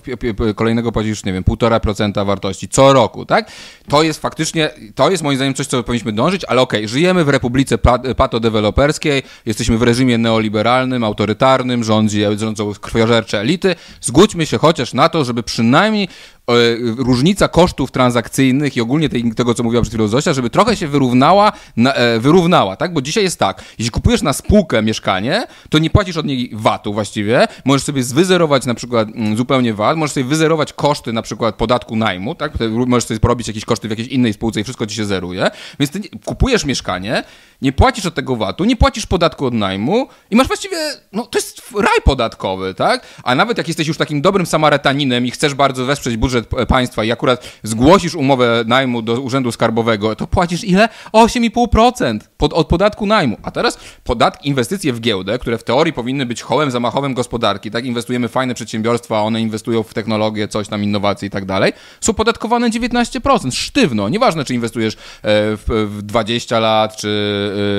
[0.57, 3.51] kolejnego płacisz, nie wiem, półtora procenta wartości co roku, tak?
[3.89, 7.25] To jest faktycznie, to jest moim zdaniem coś, co powinniśmy dążyć, ale okej, okay, żyjemy
[7.25, 7.79] w republice
[8.17, 13.75] patodeweloperskiej, jesteśmy w reżimie neoliberalnym, autorytarnym, rządzi, rządzą krwiożercze elity.
[14.01, 16.09] Zgódźmy się chociaż na to, żeby przynajmniej
[16.99, 20.88] różnica kosztów transakcyjnych i ogólnie tej, tego, co mówiła przed chwilą Zosia, żeby trochę się
[20.88, 22.92] wyrównała, na, e, wyrównała, tak?
[22.92, 26.92] Bo dzisiaj jest tak, jeśli kupujesz na spółkę mieszkanie, to nie płacisz od niej VAT-u
[26.92, 31.55] właściwie, możesz sobie zwyzerować na przykład mm, zupełnie VAT, możesz sobie wyzerować koszty na przykład
[31.55, 32.53] podatku najmu, tak?
[32.70, 35.92] Możesz sobie porobić jakieś koszty w jakiejś innej spółce i wszystko ci się zeruje, więc
[35.92, 37.24] ty kupujesz mieszkanie,
[37.62, 40.76] nie płacisz od tego VAT-u, nie płacisz podatku od najmu i masz właściwie,
[41.12, 43.07] no to jest raj podatkowy, tak?
[43.22, 46.38] A nawet jak jesteś już takim dobrym Samarytaninem i chcesz bardzo wesprzeć budżet
[46.68, 50.89] państwa i akurat zgłosisz umowę najmu do Urzędu Skarbowego, to płacisz ile?
[51.12, 53.36] 8,5% pod, od podatku najmu.
[53.43, 57.84] A teraz podatki, inwestycje w giełdę, które w teorii powinny być hołem zamachowym gospodarki, tak?
[57.84, 62.14] Inwestujemy w fajne przedsiębiorstwa, one inwestują w technologię, coś tam, innowacje i tak dalej, są
[62.14, 64.09] podatkowane 19%, sztywno.
[64.09, 67.09] Nieważne, czy inwestujesz e, w, w 20 lat, czy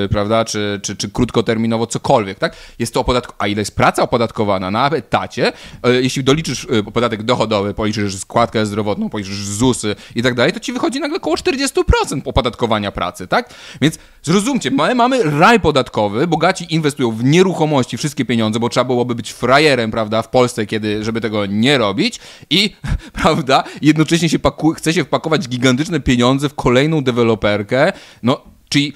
[0.02, 2.56] yy, prawda, czy, czy, czy krótkoterminowo cokolwiek, tak?
[2.80, 5.52] Jest to opodatkowane, a ile jest praca opodatkowana na etacie,
[5.86, 8.16] yy, jeśli doliczysz podatek dochodowy, policzysz
[8.50, 13.28] składkę zdrowotną, policzysz ZUSy i tak dalej, to ci wychodzi nagle około 40% opodatkowania pracy,
[13.28, 13.54] tak?
[13.82, 19.16] Więc zrozumcie, my mamy raj podatkowy, bogaci inwestują w nieruchomości wszystkie pieniądze, bo trzeba byłoby
[19.16, 22.20] być frajerem, prawda, w Polsce, kiedy, żeby tego nie robić
[22.50, 22.76] i,
[23.22, 24.40] prawda, jednocześnie się
[24.76, 27.94] chce się wpakować gigantyczne pieniądze w kolejną deweloperkę,
[28.24, 28.94] no, czyli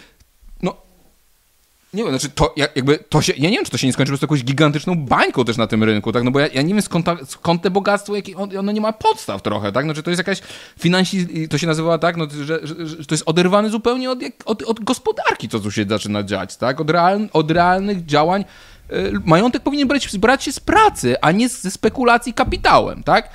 [1.94, 4.10] nie wiem, znaczy to jakby to się, ja nie wiem, czy to się nie skończy
[4.10, 6.74] po prostu jakąś gigantyczną bańką też na tym rynku, tak, no bo ja, ja nie
[6.74, 10.04] wiem skąd, ta, skąd te bogactwo, jakie on, ono nie ma podstaw trochę, tak, znaczy
[10.04, 10.41] to jest jakaś
[10.80, 14.64] finansi, to się nazywa tak, no, że, że, że to jest oderwane zupełnie od, od,
[14.64, 18.46] od gospodarki, co tu się zaczyna dziać, tak, od, real, od realnych działań,
[18.91, 23.30] y, majątek powinien brać, brać się z pracy, a nie ze spekulacji kapitałem, tak,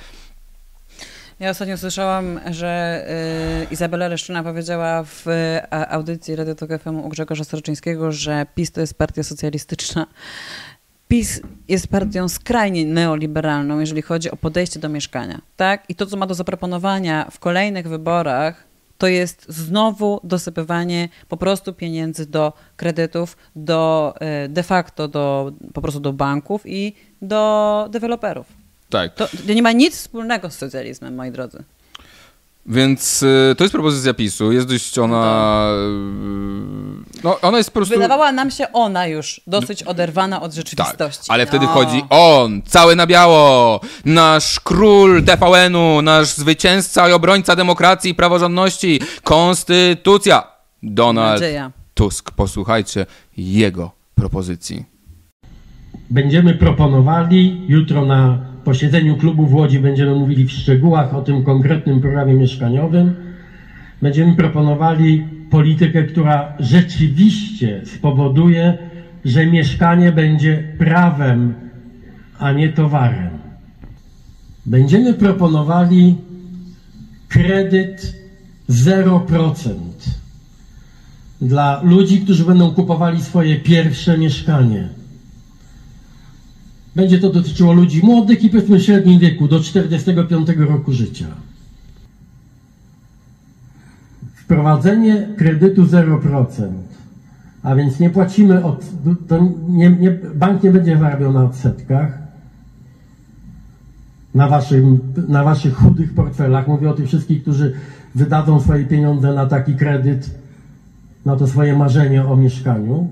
[1.39, 3.05] ja ostatnio słyszałam, że
[3.69, 5.25] y, Izabela Leszczyna powiedziała w
[5.71, 10.07] audycji Radio Tok FM u Grzegorza Starczyńskiego, że PiS to jest partia socjalistyczna.
[11.07, 15.41] PiS jest partią skrajnie neoliberalną, jeżeli chodzi o podejście do mieszkania.
[15.57, 15.89] Tak?
[15.89, 18.63] I to, co ma do zaproponowania w kolejnych wyborach,
[18.97, 24.13] to jest znowu dosypywanie po prostu pieniędzy do kredytów, do
[24.45, 28.58] y, de facto do, po prostu do banków i do deweloperów.
[28.89, 29.13] Tak.
[29.13, 31.63] To, to nie ma nic wspólnego z socjalizmem, moi drodzy.
[32.65, 35.69] Więc y, to jest propozycja PiSu, jest dość ona...
[37.19, 37.95] Y, no, ona jest po prostu...
[37.95, 41.27] Wydawała nam się ona już dosyć oderwana od rzeczywistości.
[41.27, 41.71] Tak, ale wtedy no.
[41.71, 49.01] chodzi on, cały na biało, nasz król TVN-u, nasz zwycięzca i obrońca demokracji i praworządności,
[49.23, 50.43] konstytucja.
[50.83, 51.71] Donald Nadzieja.
[51.93, 52.31] Tusk.
[52.31, 53.05] Posłuchajcie
[53.37, 54.85] jego propozycji.
[56.09, 62.01] Będziemy proponowali jutro na posiedzeniu klubu w Łodzi będziemy mówili w szczegółach o tym konkretnym
[62.01, 63.13] programie mieszkaniowym.
[64.01, 68.77] Będziemy proponowali politykę, która rzeczywiście spowoduje,
[69.25, 71.53] że mieszkanie będzie prawem,
[72.39, 73.29] a nie towarem.
[74.65, 76.15] Będziemy proponowali
[77.29, 78.15] kredyt
[78.69, 79.73] 0%
[81.41, 84.98] dla ludzi, którzy będą kupowali swoje pierwsze mieszkanie.
[86.95, 91.25] Będzie to dotyczyło ludzi młodych i powiedzmy średnim wieku, do 45 roku życia.
[94.35, 96.67] Wprowadzenie kredytu 0%,
[97.63, 98.85] a więc nie płacimy od,
[99.67, 102.17] nie, nie, bank nie będzie zarabiał na odsetkach,
[104.35, 106.67] na, waszym, na waszych chudych portfelach.
[106.67, 107.73] Mówię o tych wszystkich, którzy
[108.15, 110.29] wydadzą swoje pieniądze na taki kredyt,
[111.25, 113.09] na to swoje marzenie o mieszkaniu.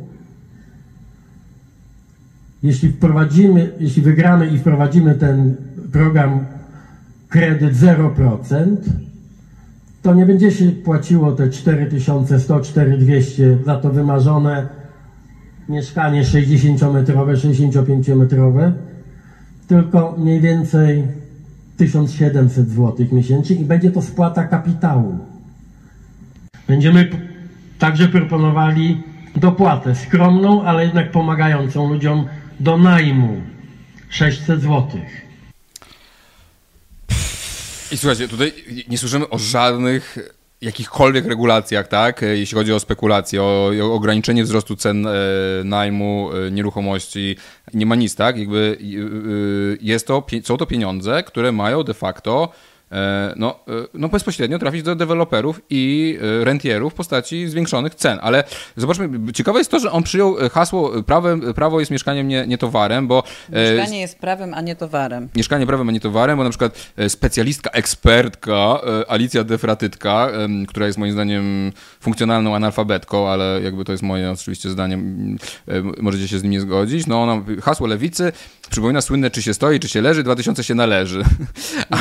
[2.63, 5.55] Jeśli wprowadzimy, jeśli wygramy i wprowadzimy ten
[5.91, 6.45] program
[7.29, 8.75] kredyt 0%,
[10.01, 14.67] to nie będzie się płaciło te 4100, 4200 za to wymarzone
[15.69, 18.71] mieszkanie 60-metrowe, 65-metrowe,
[19.67, 21.03] tylko mniej więcej
[21.77, 25.19] 1700 zł miesięcznie i będzie to spłata kapitału.
[26.67, 27.09] Będziemy
[27.79, 29.03] także proponowali
[29.35, 32.25] dopłatę skromną, ale jednak pomagającą ludziom
[32.59, 33.41] do najmu
[34.09, 34.87] 600 zł.
[37.91, 38.53] I słuchajcie, tutaj
[38.87, 40.17] nie słyszymy o żadnych
[40.61, 42.21] jakichkolwiek regulacjach, tak?
[42.21, 45.11] Jeśli chodzi o spekulacje, o, o ograniczenie wzrostu cen e,
[45.63, 47.35] najmu e, nieruchomości,
[47.73, 48.37] nie ma nic, tak?
[48.37, 52.76] Jakby e, jest to, są to pieniądze, które mają de facto E,
[53.35, 58.19] no, e, no bezpośrednio trafić do deweloperów i e, rentierów w postaci zwiększonych cen.
[58.21, 58.43] Ale
[58.75, 63.07] zobaczmy, ciekawe jest to, że on przyjął hasło prawem, prawo jest mieszkaniem, nie, nie towarem,
[63.07, 63.23] bo...
[63.49, 65.29] Mieszkanie jest prawem, a nie towarem.
[65.35, 70.29] Mieszkanie prawem, a nie towarem, bo na przykład specjalistka, ekspertka Alicja Defratytka,
[70.67, 74.99] która jest moim zdaniem funkcjonalną analfabetką, ale jakby to jest moje oczywiście zdanie,
[75.97, 78.31] możecie się z nim nie zgodzić, no ona, hasło lewicy
[78.69, 81.23] przypomina słynne czy się stoi, czy się leży, 2000 się należy.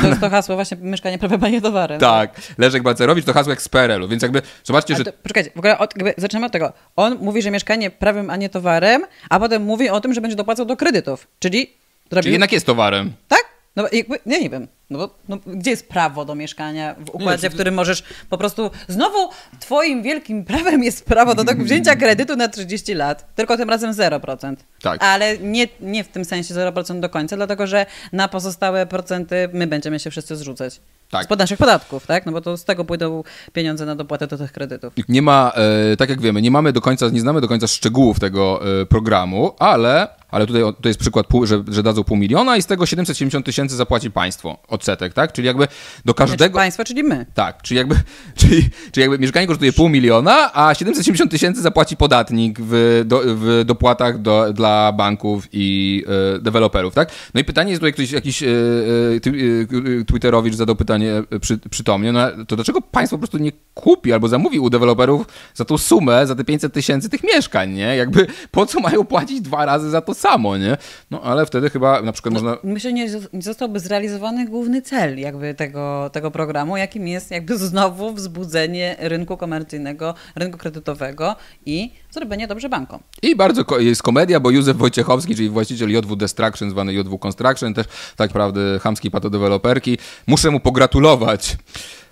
[0.01, 1.99] To jest to hasło właśnie mieszkanie prawie panie towarem.
[1.99, 5.03] Tak, Leszek Balcerowicz to hasło jak z PRL-u, więc jakby zobaczcie, że...
[5.03, 6.73] To, poczekajcie, w ogóle od, zaczynamy od tego.
[6.95, 10.35] On mówi, że mieszkanie prawem, a nie towarem, a potem mówi o tym, że będzie
[10.35, 11.73] dopłacał do kredytów, czyli...
[12.09, 12.23] Zrobił...
[12.23, 13.13] Czyli jednak jest towarem.
[13.27, 13.45] Tak?
[13.75, 14.67] No jakby, nie, nie wiem.
[14.89, 18.37] No bo no, gdzie jest prawo do mieszkania w układzie, nie, w którym możesz po
[18.37, 18.71] prostu.
[18.87, 19.29] Znowu
[19.59, 23.91] twoim wielkim prawem jest prawo do tego wzięcia kredytu na 30 lat, tylko tym razem
[23.91, 24.55] 0%.
[24.81, 25.03] Tak.
[25.03, 29.67] Ale nie, nie w tym sensie 0% do końca, dlatego że na pozostałe procenty my
[29.67, 30.79] będziemy się wszyscy zrzucać.
[31.09, 31.23] Tak.
[31.23, 32.25] Spod naszych podatków, tak?
[32.25, 34.93] No bo to z tego pójdą pieniądze na dopłatę do tych kredytów.
[35.09, 35.51] Nie ma,
[35.91, 38.85] e, tak jak wiemy, nie mamy do końca, nie znamy do końca szczegółów tego e,
[38.85, 42.65] programu, ale, ale tutaj to jest przykład, pół, że, że dadzą pół miliona i z
[42.65, 45.33] tego 770 tysięcy zapłaci państwo odsetek, tak?
[45.33, 45.67] Czyli jakby
[46.05, 46.37] do każdego...
[46.37, 47.25] Znaczy państwo, czyli my.
[47.33, 47.95] Tak, czyli jakby,
[48.39, 53.63] czyli, czyli jakby mieszkanie kosztuje pół miliona, a 770 tysięcy zapłaci podatnik w, do, w
[53.65, 56.03] dopłatach do, dla banków i
[56.35, 57.11] e, deweloperów, tak?
[57.33, 60.96] No i pytanie jest tutaj ktoś, jakiś e, e, Twitterowicz zadał pytanie
[61.41, 65.65] przy, przytomnie, no to dlaczego państwo po prostu nie kupi albo zamówi u deweloperów za
[65.65, 67.95] tą sumę, za te 500 tysięcy tych mieszkań, nie?
[67.95, 70.77] Jakby po co mają płacić dwa razy za to samo, nie?
[71.11, 72.57] No ale wtedy chyba na przykład no, można...
[72.63, 78.95] Myślę, nie zostałby zrealizowany główny cel jakby tego, tego programu, jakim jest jakby znowu wzbudzenie
[78.99, 81.35] rynku komercyjnego, rynku kredytowego
[81.65, 82.99] i zrobienie dobrze bankom.
[83.21, 87.85] I bardzo jest komedia, bo Józef Wojciechowski, czyli właściciel JW Destruction, zwany JW Construction, też
[88.15, 89.97] tak naprawdę chamski patodeweloperki,
[90.27, 91.57] muszę mu pogratulować.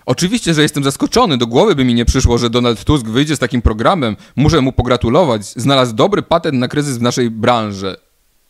[0.06, 3.38] Oczywiście, że jestem zaskoczony, do głowy by mi nie przyszło, że Donald Tusk wyjdzie z
[3.38, 4.16] takim programem.
[4.36, 5.46] Muszę mu pogratulować.
[5.46, 7.96] Znalazł dobry patent na kryzys w naszej branży.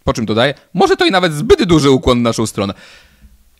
[0.04, 2.74] Po czym dodaję, może to i nawet zbyt duży ukłon w naszą stronę.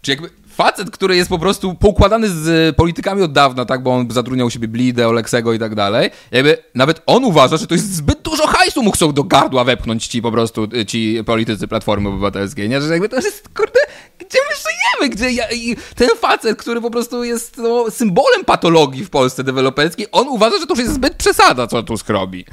[0.03, 4.11] Czy jakby facet, który jest po prostu poukładany z politykami od dawna, tak, bo on
[4.11, 7.95] zatrudniał u siebie Blidę, Oleksego i tak dalej, jakby nawet on uważa, że to jest
[7.95, 12.09] zbyt dużo hajsu mu chcą do gardła wepchnąć ci po prostu, y, ci politycy Platformy
[12.09, 12.81] Obywatelskiej, nie?
[12.81, 13.81] Że jakby to jest, kurde,
[14.19, 15.15] gdzie my żyjemy?
[15.17, 15.45] Gdzie ja,
[15.95, 20.67] ten facet, który po prostu jest no, symbolem patologii w Polsce deweloperskiej, on uważa, że
[20.67, 22.45] to już jest zbyt przesada, co tu skrobi.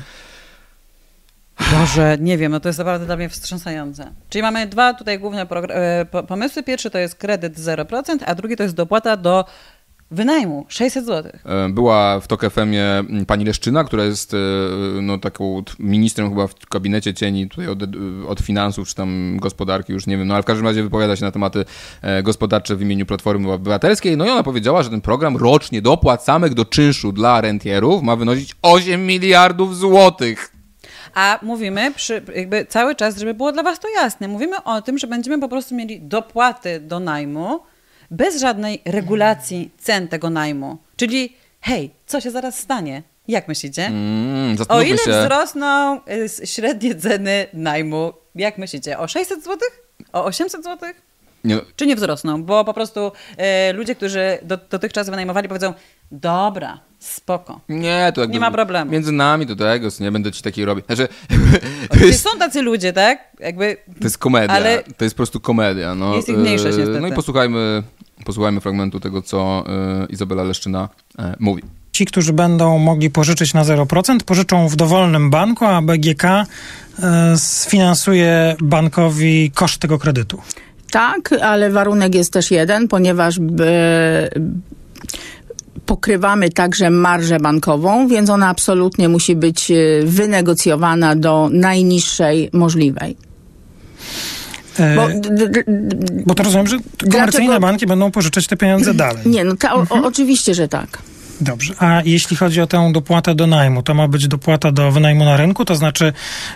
[1.60, 4.12] Boże, nie wiem, no to jest naprawdę dla mnie wstrząsające.
[4.30, 6.64] Czyli mamy dwa tutaj główne e, pomysły.
[6.64, 9.46] Pierwszy to jest kredyt 0%, a drugi to jest dopłata do
[10.12, 11.32] wynajmu 600 zł.
[11.46, 14.38] E, była w TOK FM-ie pani Leszczyna, która jest e,
[15.02, 17.80] no, taką ministrem chyba w gabinecie cieni tutaj od,
[18.28, 21.26] od finansów czy tam gospodarki, już nie wiem, no ale w każdym razie wypowiada się
[21.26, 21.66] na tematy
[22.24, 24.18] gospodarcze w imieniu Platformy Obywatelskiej.
[24.18, 28.16] No i ona powiedziała, że ten program rocznie dopłat samych do czynszu dla rentierów ma
[28.16, 30.53] wynosić 8 miliardów złotych.
[31.14, 34.98] A mówimy przy, jakby cały czas, żeby było dla was to jasne, mówimy o tym,
[34.98, 37.60] że będziemy po prostu mieli dopłaty do najmu
[38.12, 40.78] bez żadnej regulacji cen tego najmu.
[40.96, 43.04] Czyli hej, co się zaraz stanie?
[43.28, 43.86] Jak myślicie?
[43.86, 45.12] Mm, o ile się.
[45.12, 46.00] wzrosną
[46.42, 48.14] y, średnie ceny najmu?
[48.36, 49.00] Jak myślicie?
[49.00, 49.58] O 600 zł?
[50.14, 50.90] O 800 zł?
[51.44, 51.60] Nie.
[51.76, 52.44] Czy nie wzrosną?
[52.44, 53.12] Bo po prostu
[53.70, 55.74] y, ludzie, którzy do, dotychczas wynajmowali, powiedzą:
[56.12, 57.60] Dobra, spoko.
[57.70, 58.92] Nie, to jakby nie ma problemu.
[58.92, 60.86] Między nami do tego, nie będę ci takiej robić.
[60.86, 61.08] Znaczy,
[62.06, 63.20] jest, są tacy ludzie, tak?
[63.40, 64.56] Jakby, to jest komedia.
[64.56, 65.96] Ale to jest po prostu komedia.
[65.96, 67.00] No, jest ich mniejszość niestety.
[67.02, 67.84] No i posłuchajmy,
[68.26, 69.64] posłuchajmy fragmentu tego, co
[70.04, 70.90] y, Izabela Leszczyna
[71.20, 71.64] y, mówi.
[71.92, 76.24] Ci, którzy będą mogli pożyczyć na 0%, pożyczą w dowolnym banku, a BGK
[77.36, 80.42] sfinansuje bankowi koszt tego kredytu.
[80.92, 83.40] Tak, ale warunek jest też jeden, ponieważ
[85.86, 89.72] pokrywamy także marżę bankową, więc ona absolutnie musi być
[90.04, 93.18] wynegocjowana do najniższej możliwej.
[94.80, 95.08] E, bo,
[96.26, 96.78] bo to rozumiem, że
[97.12, 97.60] komercyjne dlaczego?
[97.60, 99.22] banki będą pożyczać te pieniądze dalej.
[99.26, 100.06] Nie, no ta, o, mhm.
[100.06, 101.02] oczywiście, że tak.
[101.42, 101.74] Dobrze.
[101.80, 105.38] A jeśli chodzi o tę dopłatę do najmu, to ma być dopłata do wynajmu na
[105.38, 106.14] rynku, to znaczy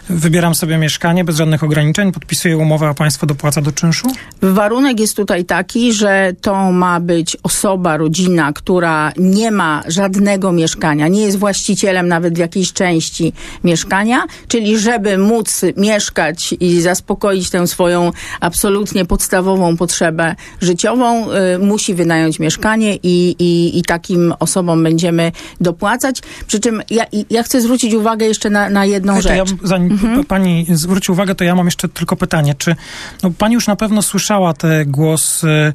[0.09, 4.07] wybieram sobie mieszkanie bez żadnych ograniczeń, podpisuję umowę, a państwo dopłaca do czynszu?
[4.41, 11.07] Warunek jest tutaj taki, że to ma być osoba, rodzina, która nie ma żadnego mieszkania,
[11.07, 17.67] nie jest właścicielem nawet w jakiejś części mieszkania, czyli żeby móc mieszkać i zaspokoić tę
[17.67, 25.31] swoją absolutnie podstawową potrzebę życiową, y, musi wynająć mieszkanie i, i, i takim osobom będziemy
[25.61, 26.21] dopłacać.
[26.47, 29.37] Przy czym ja, ja chcę zwrócić uwagę jeszcze na, na jedną rzecz.
[29.37, 30.25] Ja, zanim mhm.
[30.25, 32.55] pani zwróci uwagę, to ja mam jeszcze tylko pytanie.
[32.57, 32.75] Czy
[33.23, 35.73] no, pani już na pewno słyszała te głosy,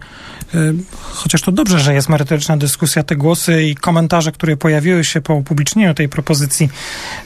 [0.54, 0.74] y, y,
[1.12, 5.34] chociaż to dobrze, że jest merytoryczna dyskusja, te głosy i komentarze, które pojawiły się po
[5.34, 6.68] upublicznieniu tej propozycji.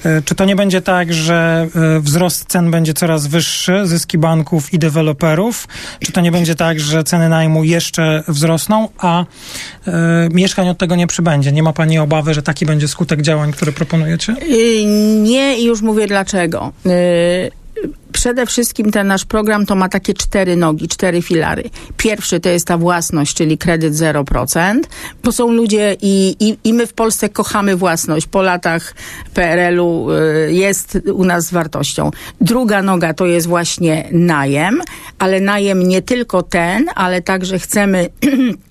[0.07, 4.73] Y, czy to nie będzie tak, że y, wzrost cen będzie coraz wyższy, zyski banków
[4.75, 5.69] i deweloperów?
[6.01, 9.25] Czy to nie będzie tak, że ceny najmu jeszcze wzrosną, a
[10.31, 11.53] mieszkań od tego nie przybędzie?
[11.57, 14.35] Nie ma pani obawy, że taki będzie skutek działań, które proponujecie?
[14.43, 14.85] Y,
[15.23, 16.73] nie i już mówię dlaczego.
[16.87, 17.51] Y,
[18.13, 21.71] przede wszystkim ten nasz program to ma takie cztery nogi, cztery filary.
[21.97, 24.81] Pierwszy to jest ta własność, czyli kredyt 0%,
[25.25, 28.27] bo są ludzie i, i, i my w Polsce kochamy własność.
[28.27, 28.95] Po latach
[29.35, 32.11] PRL-u y, jest u nas wartością.
[32.41, 34.83] Druga noga to jest właśnie najem,
[35.19, 38.09] ale najem nie tylko ten, ale także chcemy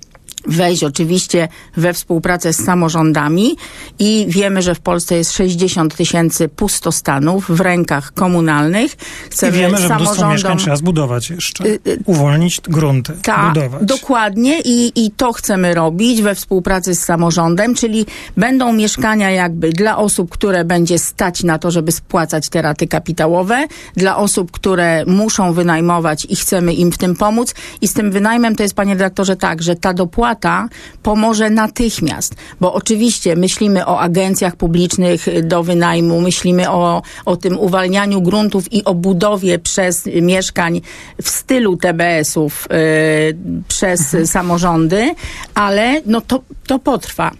[0.47, 3.55] wejść oczywiście we współpracę z samorządami
[3.99, 8.95] i wiemy, że w Polsce jest 60 tysięcy pustostanów w rękach komunalnych.
[9.29, 10.31] Chcemy I wiemy, że samorządom...
[10.31, 13.85] mieszkań trzeba zbudować jeszcze, y, y, uwolnić grunty, Ta, budować.
[13.85, 18.05] Dokładnie i, i to chcemy robić we współpracy z samorządem, czyli
[18.37, 23.67] będą mieszkania jakby dla osób, które będzie stać na to, żeby spłacać te raty kapitałowe,
[23.95, 28.55] dla osób, które muszą wynajmować i chcemy im w tym pomóc i z tym wynajmem
[28.55, 30.69] to jest, panie dyrektorze, tak, że ta dopłata dopłata
[31.03, 38.21] pomoże natychmiast, bo oczywiście myślimy o agencjach publicznych do wynajmu, myślimy o, o tym uwalnianiu
[38.21, 40.81] gruntów i o budowie przez mieszkań
[41.21, 44.27] w stylu TBS-ów yy, przez mhm.
[44.27, 45.15] samorządy,
[45.55, 47.31] ale no to, to potrwa.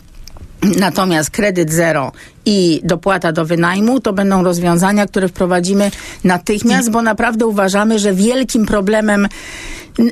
[0.80, 2.12] Natomiast kredyt zero
[2.46, 5.92] i dopłata do wynajmu to będą rozwiązania, które wprowadzimy
[6.24, 9.28] natychmiast, bo naprawdę uważamy, że wielkim problemem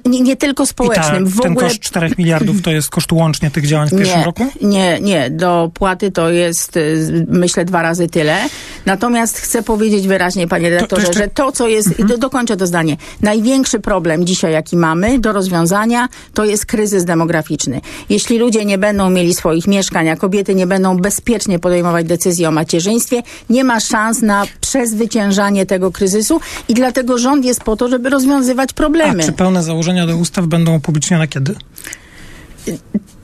[0.06, 1.32] nie, nie tylko społecznym.
[1.32, 1.68] Ta, ten ogóle...
[1.68, 4.46] koszt 4 miliardów to jest koszt łącznie tych działań w pierwszym nie, roku?
[4.62, 5.30] Nie, nie.
[5.30, 8.38] Do płaty to jest y, myślę dwa razy tyle.
[8.86, 11.24] Natomiast chcę powiedzieć wyraźnie, panie redaktorze, to, to jeszcze...
[11.24, 12.08] że to, co jest, mhm.
[12.08, 17.82] do, dokończę to zdanie, największy problem dzisiaj, jaki mamy do rozwiązania, to jest kryzys demograficzny.
[18.10, 22.52] Jeśli ludzie nie będą mieli swoich mieszkań, a kobiety nie będą bezpiecznie podejmować decyzji o
[22.52, 28.10] macierzyństwie, nie ma szans na przezwyciężanie tego kryzysu i dlatego rząd jest po to, żeby
[28.10, 29.24] rozwiązywać problemy.
[29.24, 31.56] A czy pełne założenia do ustaw będą upublicznione kiedy?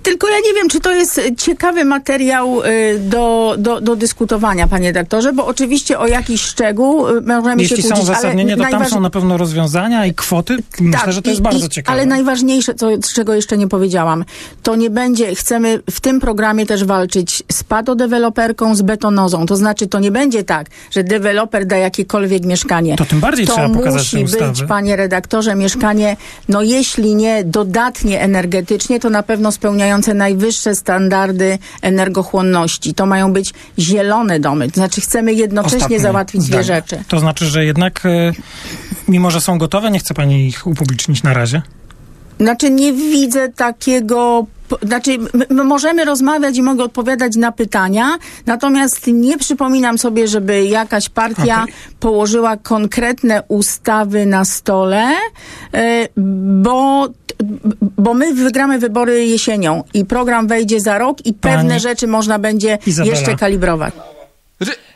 [0.10, 4.94] Tylko ja nie wiem, czy to jest ciekawy materiał y, do, do, do dyskutowania, panie
[4.94, 8.00] doktorze, bo oczywiście o jakiś szczegół y, możemy Jeśli się kłócić.
[8.00, 10.58] Jeśli są uzasadnienie, to tam są na pewno rozwiązania i kwoty.
[10.80, 11.94] Myślę, tak, że to jest i, bardzo i, ciekawe.
[11.94, 14.26] Ale najważniejsze, co, czego jeszcze nie powiedziałam,
[14.64, 19.46] to nie będzie, chcemy w tym programie też walczyć z padodeweloperką, z betonozą.
[19.46, 22.96] To znaczy, to nie będzie tak, że deweloper da jakiekolwiek mieszkanie.
[22.96, 26.18] To tym bardziej to trzeba pokazać musi być, panie redaktorze, mieszkanie,
[26.50, 32.94] no jeśli nie dodatnie energetycznie, to na pewno spełniające spełniające najwyższe standardy energochłonności.
[32.94, 34.68] To mają być zielone domy.
[34.68, 37.04] To znaczy chcemy jednocześnie Ostatnie załatwić dwie rzeczy.
[37.08, 38.34] To znaczy, że jednak e,
[39.08, 41.62] mimo, że są gotowe, nie chce pani ich upublicznić na razie?
[42.40, 44.46] Znaczy nie widzę takiego
[44.82, 45.18] znaczy,
[45.50, 51.64] my możemy rozmawiać i mogę odpowiadać na pytania, natomiast nie przypominam sobie, żeby jakaś partia
[51.64, 51.76] okay.
[52.00, 55.08] położyła konkretne ustawy na stole,
[55.74, 56.08] e,
[56.64, 57.08] bo,
[57.98, 62.40] bo my wygramy wybory jesienią i program wejdzie za rok i pewne Pani rzeczy można
[62.40, 63.16] będzie Izabela.
[63.16, 63.94] jeszcze kalibrować.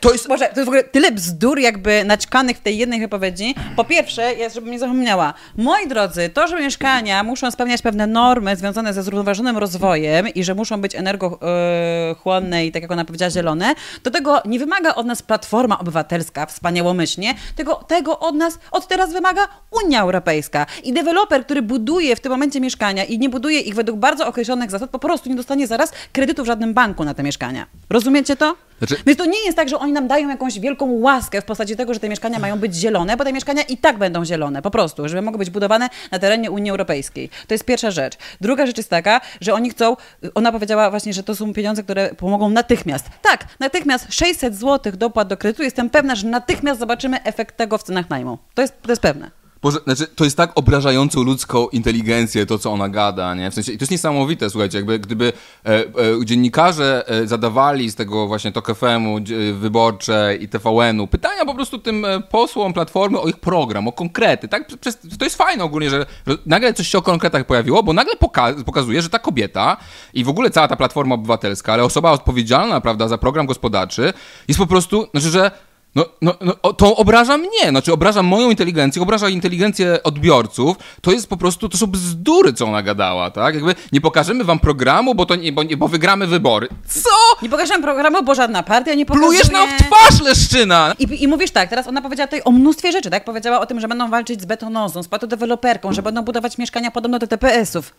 [0.00, 0.28] To jest...
[0.28, 3.54] Boże, to jest w ogóle tyle bzdur jakby naćkanych w tej jednej wypowiedzi.
[3.76, 8.56] Po pierwsze, jest, żebym nie zapomniała, moi drodzy, to, że mieszkania muszą spełniać pewne normy
[8.56, 13.74] związane ze zrównoważonym rozwojem i że muszą być energochłonne i tak jak ona powiedziała, zielone,
[14.02, 19.12] to tego nie wymaga od nas Platforma Obywatelska wspaniałomyślnie, tego, tego od nas od teraz
[19.12, 19.48] wymaga
[19.84, 20.66] Unia Europejska.
[20.82, 24.70] I deweloper, który buduje w tym momencie mieszkania i nie buduje ich według bardzo określonych
[24.70, 27.66] zasad, po prostu nie dostanie zaraz kredytu w żadnym banku na te mieszkania.
[27.90, 28.56] Rozumiecie to?
[28.78, 28.96] Znaczy...
[29.06, 31.94] Więc to nie jest tak, że oni nam dają jakąś wielką łaskę w postaci tego,
[31.94, 35.08] że te mieszkania mają być zielone, bo te mieszkania i tak będą zielone, po prostu,
[35.08, 37.30] żeby mogły być budowane na terenie Unii Europejskiej.
[37.46, 38.16] To jest pierwsza rzecz.
[38.40, 39.96] Druga rzecz jest taka, że oni chcą,
[40.34, 43.06] ona powiedziała właśnie, że to są pieniądze, które pomogą natychmiast.
[43.22, 47.82] Tak, natychmiast 600 zł dopłat do kredytu, jestem pewna, że natychmiast zobaczymy efekt tego w
[47.82, 48.38] cenach najmu.
[48.54, 49.43] To jest, to jest pewne.
[49.64, 53.50] Boże, znaczy, to jest tak obrażająco ludzką inteligencję, to co ona gada, nie?
[53.50, 55.32] W sensie, to jest niesamowite, słuchajcie, jakby gdyby
[55.66, 55.84] e, e,
[56.24, 59.18] dziennikarze e, zadawali z tego właśnie TOK FM-u,
[59.54, 64.48] Wyborcze i TVN-u pytania po prostu tym e, posłom Platformy o ich program, o konkrety,
[64.48, 64.66] tak?
[64.80, 68.16] Przez, to jest fajne ogólnie, że, że, nagle coś się o konkretach pojawiło, bo nagle
[68.16, 69.76] poka pokazuje, że ta kobieta
[70.14, 74.12] i w ogóle cała ta Platforma Obywatelska, ale osoba odpowiedzialna, prawda, za program gospodarczy
[74.48, 75.50] jest po prostu, znaczy, że
[75.94, 80.76] no, no, no, to obraża mnie, znaczy obraża moją inteligencję, obraża inteligencję odbiorców.
[81.00, 83.54] To jest po prostu, to są bzdury, co ona gadała, tak?
[83.54, 86.68] Jakby nie pokażemy wam programu, bo to nie, bo, nie, bo wygramy wybory.
[86.88, 87.10] Co?
[87.42, 89.30] Nie pokażemy programu, bo żadna partia nie pokazuje.
[89.30, 90.94] Plujesz nam w twarz, Leszczyna!
[90.98, 93.24] I, I mówisz tak, teraz ona powiedziała tutaj o mnóstwie rzeczy, tak?
[93.24, 97.18] Powiedziała o tym, że będą walczyć z betonozą, z patodeweloperką, że będą budować mieszkania podobno
[97.18, 97.92] do TPS-ów.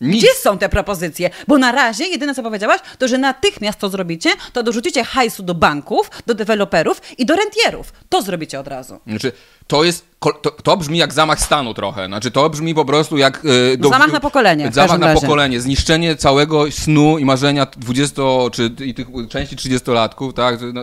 [0.00, 0.22] Nic.
[0.22, 1.30] Gdzie są te propozycje?
[1.48, 5.54] Bo na razie jedyne co powiedziałaś, to że natychmiast to zrobicie, to dorzucicie hajsu do
[5.54, 7.92] banków, do deweloperów i do rentierów.
[8.08, 9.00] To zrobicie od razu.
[9.06, 9.32] Znaczy,
[9.66, 12.06] to jest to, to, brzmi jak zamach stanu trochę.
[12.06, 13.44] Znaczy, to brzmi po prostu jak.
[13.44, 14.72] Yy, do, zamach na pokolenie.
[14.72, 15.20] Zamach na razie.
[15.20, 15.60] pokolenie.
[15.60, 20.58] Zniszczenie całego snu i marzenia 20 czy i tych części 30-latków, tak?
[20.74, 20.80] No,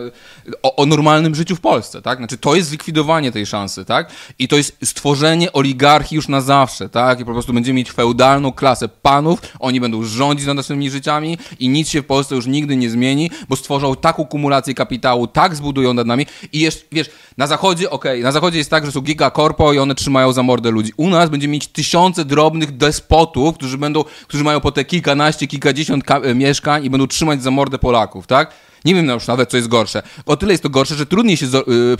[0.62, 2.18] o, o, normalnym życiu w Polsce, tak?
[2.18, 4.10] Znaczy, to jest zlikwidowanie tej szansy, tak?
[4.38, 7.20] I to jest stworzenie oligarchii już na zawsze, tak?
[7.20, 11.68] I po prostu będziemy mieć feudalną klasę panów, oni będą rządzić nad naszymi życiami i
[11.68, 15.94] nic się w Polsce już nigdy nie zmieni, bo stworzą taką kumulację kapitału, tak zbudują
[15.94, 19.00] nad nami i jeszcze, wiesz, na zachodzie, okej, okay, na zachodzie jest tak, że są
[19.00, 20.92] giga korpo i one trzymają za mordę ludzi.
[20.96, 26.10] U nas będziemy mieć tysiące drobnych despotów, którzy będą, którzy mają po te kilkanaście, kilkadziesiąt
[26.10, 28.50] e, mieszkań i będą trzymać za mordę Polaków, tak?
[28.84, 30.02] Nie wiem już nawet, co jest gorsze.
[30.26, 31.50] O tyle jest to gorsze, że trudniej się y,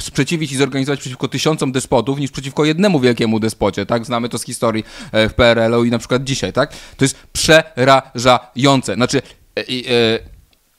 [0.01, 4.07] sprzeciwić i zorganizować przeciwko tysiącom despotów niż przeciwko jednemu wielkiemu despocie, tak?
[4.07, 6.72] Znamy to z historii e, w PRL-u i na przykład dzisiaj, tak?
[6.97, 8.95] To jest przerażające.
[8.95, 9.22] Znaczy,
[9.59, 9.62] e,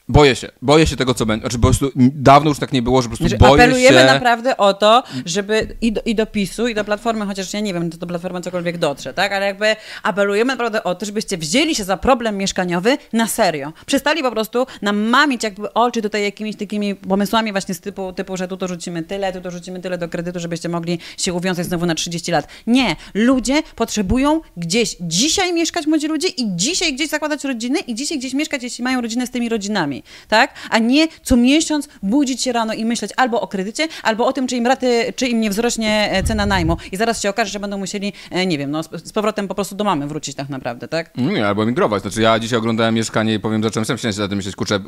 [0.08, 1.40] Boję się, boję się tego, co będzie.
[1.40, 4.06] Znaczy, po prostu dawno już tak nie było, że po prostu znaczy, boję apelujemy się...
[4.06, 7.74] naprawdę o to, żeby i do, i do PiSu, i do Platformy, chociaż ja nie
[7.74, 9.32] wiem, czy do Platformy cokolwiek dotrze, tak?
[9.32, 13.72] Ale jakby apelujemy naprawdę o to, żebyście wzięli się za problem mieszkaniowy na serio.
[13.86, 18.36] Przestali po prostu nam mamić jakby oczy tutaj jakimiś takimi pomysłami właśnie z typu, typu
[18.36, 21.66] że tu to rzucimy tyle, tu to rzucimy tyle do kredytu, żebyście mogli się uwiązać
[21.66, 22.48] znowu na 30 lat.
[22.66, 22.96] Nie.
[23.14, 28.34] Ludzie potrzebują gdzieś dzisiaj mieszkać, młodzi ludzie, i dzisiaj gdzieś zakładać rodziny, i dzisiaj gdzieś
[28.34, 29.97] mieszkać, jeśli mają rodzinę z tymi rodzinami
[30.28, 30.54] tak?
[30.70, 34.46] A nie co miesiąc budzić się rano i myśleć albo o kredycie, albo o tym,
[34.46, 36.76] czy im raty, czy im nie wzrośnie e, cena najmu.
[36.92, 39.74] I zaraz się okaże, że będą musieli, e, nie wiem, no, z powrotem po prostu
[39.74, 41.16] do mamy wrócić tak naprawdę, tak?
[41.16, 42.02] Nie, albo emigrować.
[42.02, 44.80] Znaczy ja dzisiaj oglądałem mieszkanie i powiem, zacząłem sam się na tym myśleć, kurczę,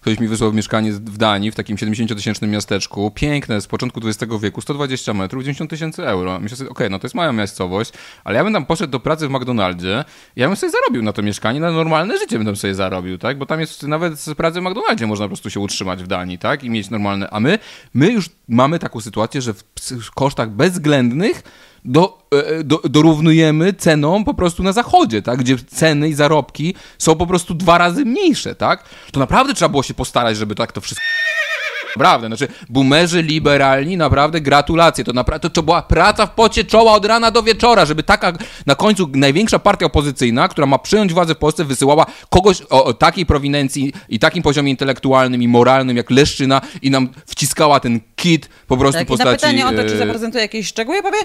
[0.00, 4.60] ktoś mi wysłał mieszkanie w Danii, w takim 70-tysięcznym miasteczku, piękne, z początku XX wieku,
[4.60, 6.40] 120 metrów, 90 tysięcy euro.
[6.40, 7.92] Myślę sobie, okej, okay, no to jest mała miejscowość,
[8.24, 10.04] ale ja bym tam poszedł do pracy w McDonaldzie,
[10.36, 13.38] ja bym sobie zarobił na to mieszkanie, na normalne życie bym tam sobie zarobił, tak?
[13.38, 16.64] Bo tam jest nawet pracy w McDonaldzie można po prostu się utrzymać w Danii, tak?
[16.64, 17.30] I mieć normalne.
[17.30, 17.58] A my,
[17.94, 21.42] my już mamy taką sytuację, że w kosztach bezwzględnych
[21.84, 25.38] do, e, do, dorównujemy cenom po prostu na zachodzie, tak?
[25.38, 28.84] Gdzie ceny i zarobki są po prostu dwa razy mniejsze, tak?
[29.12, 31.06] To naprawdę trzeba było się postarać, żeby tak to wszystko
[31.96, 35.04] Naprawdę, znaczy boomerzy liberalni, naprawdę gratulacje.
[35.04, 38.32] To, naprawdę, to, to była praca w pocie czoła od rana do wieczora, żeby taka
[38.66, 42.94] na końcu największa partia opozycyjna, która ma przyjąć władzę w Polsce, wysyłała kogoś o, o
[42.94, 48.48] takiej prowinencji i takim poziomie intelektualnym i moralnym jak Leszczyna i nam wciskała ten kit
[48.66, 49.30] po prostu tak, postaci...
[49.30, 51.18] Na pytanie o to, czy e, zaprezentuje jakieś szczegóły, powie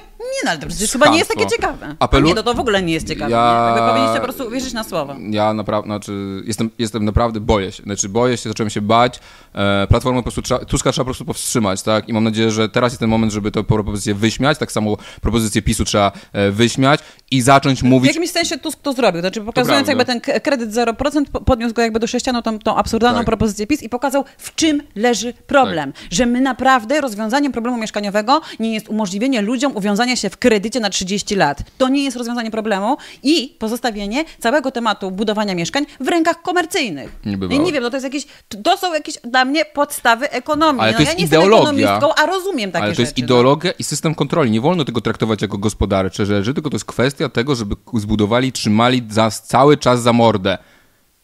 [0.45, 1.95] no, ale to przecież chyba nie jest takie ciekawe.
[1.99, 2.27] Apelu...
[2.27, 3.31] A nie, to, to w ogóle nie jest ciekawe.
[3.31, 3.75] Ja...
[3.75, 3.81] Nie?
[3.81, 5.15] powinniście po prostu uwierzyć na słowo.
[5.29, 7.83] Ja naprawdę, znaczy, jestem, jestem naprawdę, boję się.
[7.83, 9.19] Znaczy, boję się, zacząłem się bać.
[9.55, 12.09] E, Platformę po prostu trzeba, Tuska trzeba po prostu powstrzymać, tak?
[12.09, 14.57] I mam nadzieję, że teraz jest ten moment, żeby tę propozycję wyśmiać.
[14.57, 16.99] Tak samo propozycję PiSu trzeba e, wyśmiać
[17.31, 18.11] i zacząć mówić...
[18.11, 19.21] W jakimś sensie Tusk to zrobił.
[19.21, 23.25] Znaczy, pokazując jakby ten kredyt 0%, podniósł go jakby do sześcianu tą, tą absurdalną tak.
[23.25, 25.93] propozycję PiS i pokazał, w czym leży problem.
[25.93, 26.01] Tak.
[26.11, 30.89] Że my naprawdę rozwiązaniem problemu mieszkaniowego nie jest umożliwienie ludziom uwiązania się w kredycie na
[30.89, 31.63] 30 lat.
[31.77, 37.11] To nie jest rozwiązanie problemu i pozostawienie całego tematu budowania mieszkań w rękach komercyjnych.
[37.25, 38.25] Nie, I nie wiem, no to jest jakieś,
[38.63, 40.81] to są jakieś dla mnie podstawy ekonomii.
[40.81, 41.57] Ale to no, jest ja nie ideologia.
[41.57, 43.25] jestem ekonomistką, a rozumiem takie Ale to jest rzeczy, no.
[43.25, 43.75] ideologia no.
[43.79, 44.51] i system kontroli.
[44.51, 49.03] Nie wolno tego traktować jako gospodarcze rzeczy, tylko to jest kwestia tego, żeby zbudowali, trzymali
[49.09, 50.57] za, cały czas za mordę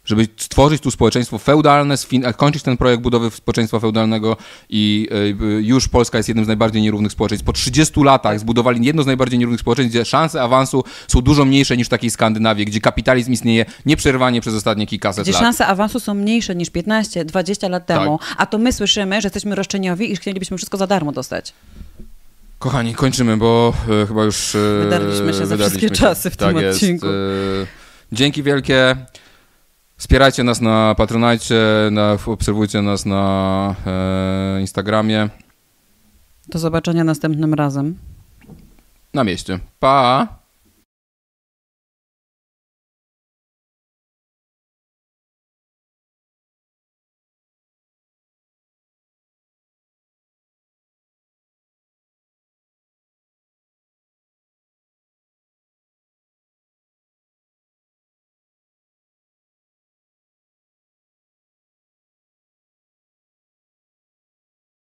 [0.07, 1.95] żeby stworzyć tu społeczeństwo feudalne,
[2.37, 4.37] kończyć ten projekt budowy społeczeństwa feudalnego
[4.69, 5.07] i
[5.41, 7.45] y, już Polska jest jednym z najbardziej nierównych społeczeństw.
[7.45, 11.77] Po 30 latach zbudowali jedno z najbardziej nierównych społeczeństw, gdzie szanse awansu są dużo mniejsze
[11.77, 15.41] niż w takiej Skandynawii, gdzie kapitalizm istnieje nieprzerwanie przez ostatnie kilkaset gdzie lat.
[15.41, 18.35] Gdzie szanse awansu są mniejsze niż 15-20 lat temu, tak.
[18.37, 21.53] a to my słyszymy, że jesteśmy roszczeniowi i chcielibyśmy wszystko za darmo dostać.
[22.59, 24.55] Kochani, kończymy, bo e, chyba już...
[24.55, 25.95] E, wydarliśmy się za wszystkie się.
[25.95, 26.77] czasy w tak tym jest.
[26.77, 27.07] odcinku.
[27.07, 27.11] E,
[28.11, 28.95] dzięki wielkie.
[29.97, 35.29] Wspierajcie nas na Patronajcie, na, obserwujcie nas na e, Instagramie.
[36.47, 37.97] Do zobaczenia następnym razem.
[39.13, 39.59] Na mieście.
[39.79, 40.36] Pa!